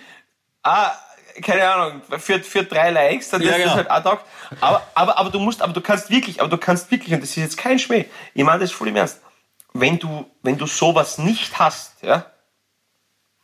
[0.62, 0.92] ah,
[1.42, 3.74] keine Ahnung, für, für drei Likes, dann Ja, ist das genau.
[3.76, 4.20] halt ad hoc.
[4.60, 7.30] Aber, aber, aber du musst, aber du kannst wirklich, aber du kannst wirklich, und das
[7.30, 9.20] ist jetzt kein Schmäh, ich meine das voll im Ernst,
[9.72, 12.26] wenn du, wenn du sowas nicht hast, ja,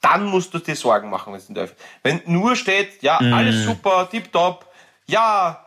[0.00, 1.76] dann musst du dir Sorgen machen, wenn es nicht läuft.
[2.02, 3.32] Wenn nur steht, ja, Mhm.
[3.32, 4.66] alles super, tipptopp,
[5.06, 5.63] ja,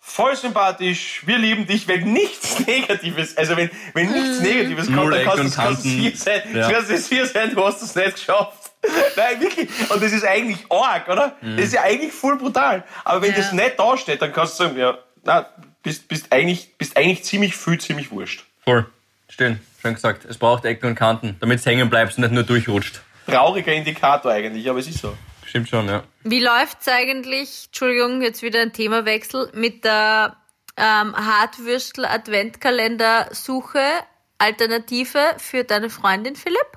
[0.00, 5.10] voll sympathisch, wir lieben dich, wenn nichts Negatives, also wenn, wenn nichts Negatives kommt, Null
[5.12, 6.70] dann kannst es vier sein, Ja.
[6.70, 8.70] kannst du es vier sein, du hast es nicht geschafft.
[9.16, 9.68] Nein, wirklich.
[9.90, 11.36] Und das ist eigentlich arg, oder?
[11.42, 12.82] Das ist ja eigentlich voll brutal.
[13.04, 13.36] Aber wenn Ja.
[13.36, 15.46] das nicht da steht, dann kannst du sagen, ja, na,
[15.82, 18.44] bist, bist eigentlich, bist eigentlich ziemlich viel, ziemlich wurscht.
[18.64, 18.86] Voll.
[19.28, 19.60] Schön.
[19.82, 20.24] Schön gesagt.
[20.24, 23.00] Es braucht Ecken und Kanten, damit es hängen bleibst und nicht nur durchrutscht.
[23.26, 25.14] Trauriger Indikator eigentlich, aber es ist so.
[25.50, 26.04] Stimmt schon, ja.
[26.22, 30.36] Wie läuft's eigentlich, Entschuldigung, jetzt wieder ein Themawechsel, mit der
[30.76, 33.82] ähm, Hartwürstel-Adventkalender-Suche,
[34.38, 36.68] Alternative für deine Freundin, Philipp?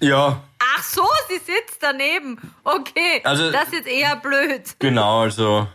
[0.00, 0.42] Ja.
[0.58, 2.36] Ach so, sie sitzt daneben.
[2.64, 4.62] Okay, Also- das ist jetzt eher blöd.
[4.80, 5.68] Genau, also.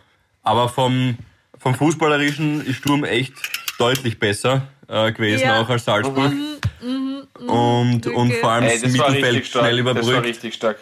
[0.43, 1.17] Aber vom,
[1.57, 3.31] vom Fußballerischen ist Sturm echt
[3.79, 5.61] deutlich besser äh, gewesen, Ja.
[5.61, 6.33] auch als Salzburg.
[6.81, 7.27] Und,
[8.07, 8.37] und Okay.
[8.41, 9.65] vor allem Ey, das Mittelfeld richtig stark.
[9.65, 10.25] schnell Das war überbrückt.
[10.27, 10.77] richtig stark.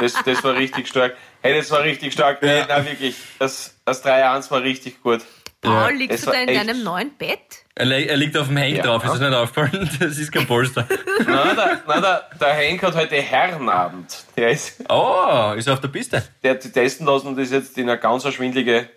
[0.00, 1.16] Das, das war richtig stark.
[1.42, 2.38] Hey, das war richtig stark.
[2.42, 2.66] Hey, Ja.
[2.66, 3.16] nein, wirklich.
[3.38, 5.20] Das, das 3-1 war richtig gut.
[5.62, 5.88] Paul, Ja.
[5.90, 7.64] liegst du da in deinem neuen Bett?
[7.80, 8.82] Er, er liegt auf dem Hang Ja.
[8.82, 9.90] drauf, ist das nicht aufgefallen?
[10.00, 10.86] Das ist kein Polster.
[11.26, 14.24] Nein, der, nein, der, der Henk hat heute Herrenabend.
[14.36, 16.22] Der, ist, Oh, ist er auf der Piste.
[16.42, 18.88] der hat sich testen lassen und ist jetzt in eine ganz eine schwindelige,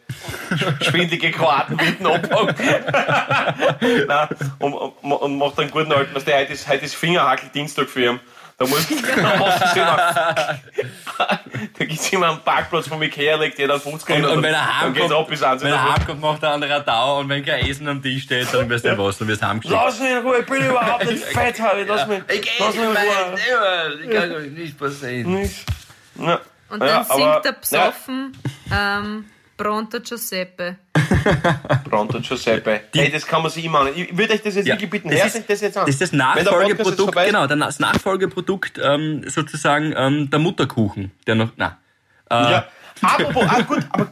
[0.82, 2.04] schwindelige Kroaten mitten.
[4.08, 4.28] Nein,
[4.60, 6.14] und, und, und macht einen guten alten.
[6.14, 8.20] Also der, heute ist, heute ist Fingerhackel-Dienstag für ihn.
[8.64, 9.98] Da muss du immer,
[11.78, 14.62] da gibt's immer einen Parkplatz vom Ikea, legt jeder 50 Und, Euro, und wenn er
[14.62, 15.62] ab heimkommt, bis eins.
[15.64, 18.54] wenn er heimkommt, macht der andere einen Dauer und wenn kein Essen am Tisch steht,
[18.54, 19.80] dann wirst du was, dann wirst du heimgeschickt.
[19.84, 21.84] Lass mich in Ruhe, ich bin überhaupt nicht fett, Harry.
[21.88, 22.22] Lass mich,
[22.60, 24.00] lass mich in Ruhe.
[24.04, 25.34] Ich kann euch nicht passieren.
[25.34, 25.66] Nicht.
[26.20, 26.40] Ja.
[26.70, 28.38] Und dann Ja, aber- singt er besoffen
[28.72, 29.26] ähm,
[29.64, 30.76] Pronto Giuseppe.
[31.90, 32.82] Pronto Giuseppe.
[32.94, 33.90] Hey, das kann man sich immer an.
[33.96, 35.10] Ich würde euch das jetzt Ja, wirklich bitten.
[35.10, 35.86] das Hört ist- euch das jetzt an.
[35.86, 41.12] Das ist das der Nachfolgeprodukt, vorbei ist- genau, das Nachfolgeprodukt ähm, sozusagen ähm, der Mutterkuchen,
[41.28, 41.78] der noch, na,
[42.30, 42.68] Ja.
[43.02, 44.08] Apropos, ah, gut, aber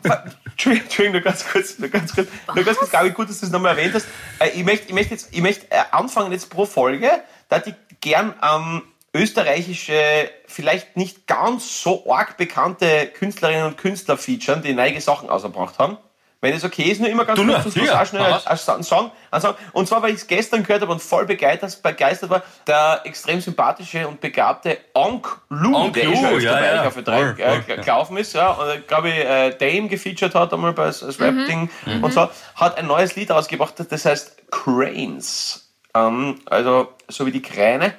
[0.52, 3.40] Entschuldigung, Entschuldigung, nur ganz kurz, nur ganz kurz, nur ganz kurz, glaube ich, gut, dass
[3.40, 4.08] du das nochmal erwähnt hast.
[4.40, 7.10] Äh, ich möchte, ich möchte jetzt, ich möchte äh, anfangen jetzt pro Folge,
[7.50, 8.82] da ich gern ähm,
[9.14, 15.80] österreichische, vielleicht nicht ganz so arg bekannte Künstlerinnen und Künstler featuren, die neue Sachen ausgebracht
[15.80, 15.98] haben.
[16.44, 18.66] Wenn es okay ist, nur immer ganz Du kurz zum Schluss auch schnell als, als
[18.66, 19.54] Song, Song, als Song.
[19.74, 23.42] Und zwar, weil ich es gestern gehört habe und voll begeistert, begeistert war, der extrem
[23.42, 26.88] sympathische und begabte Onk Lou, Onk der Lou, schon ja, öfter bei ja.
[26.88, 27.76] auf der drei Voll, äh, voll, ja.
[27.76, 31.70] gelaufen ist, ja, und glaube ich, äh, Dame gefeatured hat einmal bei das Rap-Ding
[32.02, 35.72] und so, hat ein neues Lied rausgebracht, das heißt Cranes.
[35.94, 37.94] Ähm, also so wie die Kräne.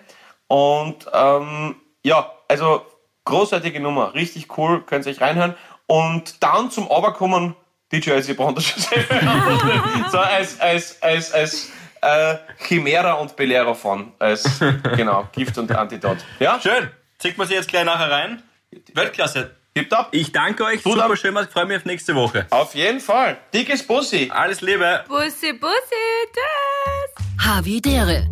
[0.53, 2.85] Und ähm, ja, also
[3.25, 5.55] großartige Nummer, richtig cool, könnt ihr euch reinhören.
[5.87, 7.57] Und dann zum Oberkommen
[7.91, 11.73] DJ als Bronder So als, als, als, als
[12.03, 12.37] äh,
[12.69, 14.13] Chimera und Belehrer von.
[14.19, 14.61] Als,
[14.95, 16.19] genau, Gift und Antidot.
[16.39, 16.61] Ja?
[16.61, 16.91] Schön.
[17.19, 18.43] Zieht man sich jetzt gleich nachher rein.
[18.93, 19.57] Weltklasse.
[19.75, 20.09] Tipptopp.
[20.11, 21.17] Ich danke euch, Gut super ab.
[21.17, 22.47] schön, ich freue mich auf nächste Woche.
[22.51, 23.39] Auf jeden Fall.
[23.55, 24.31] Dickes Bussi.
[24.31, 25.03] Alles Liebe.
[25.09, 27.47] Bussi, Bussi, tschüss.
[27.47, 28.32] Havidere.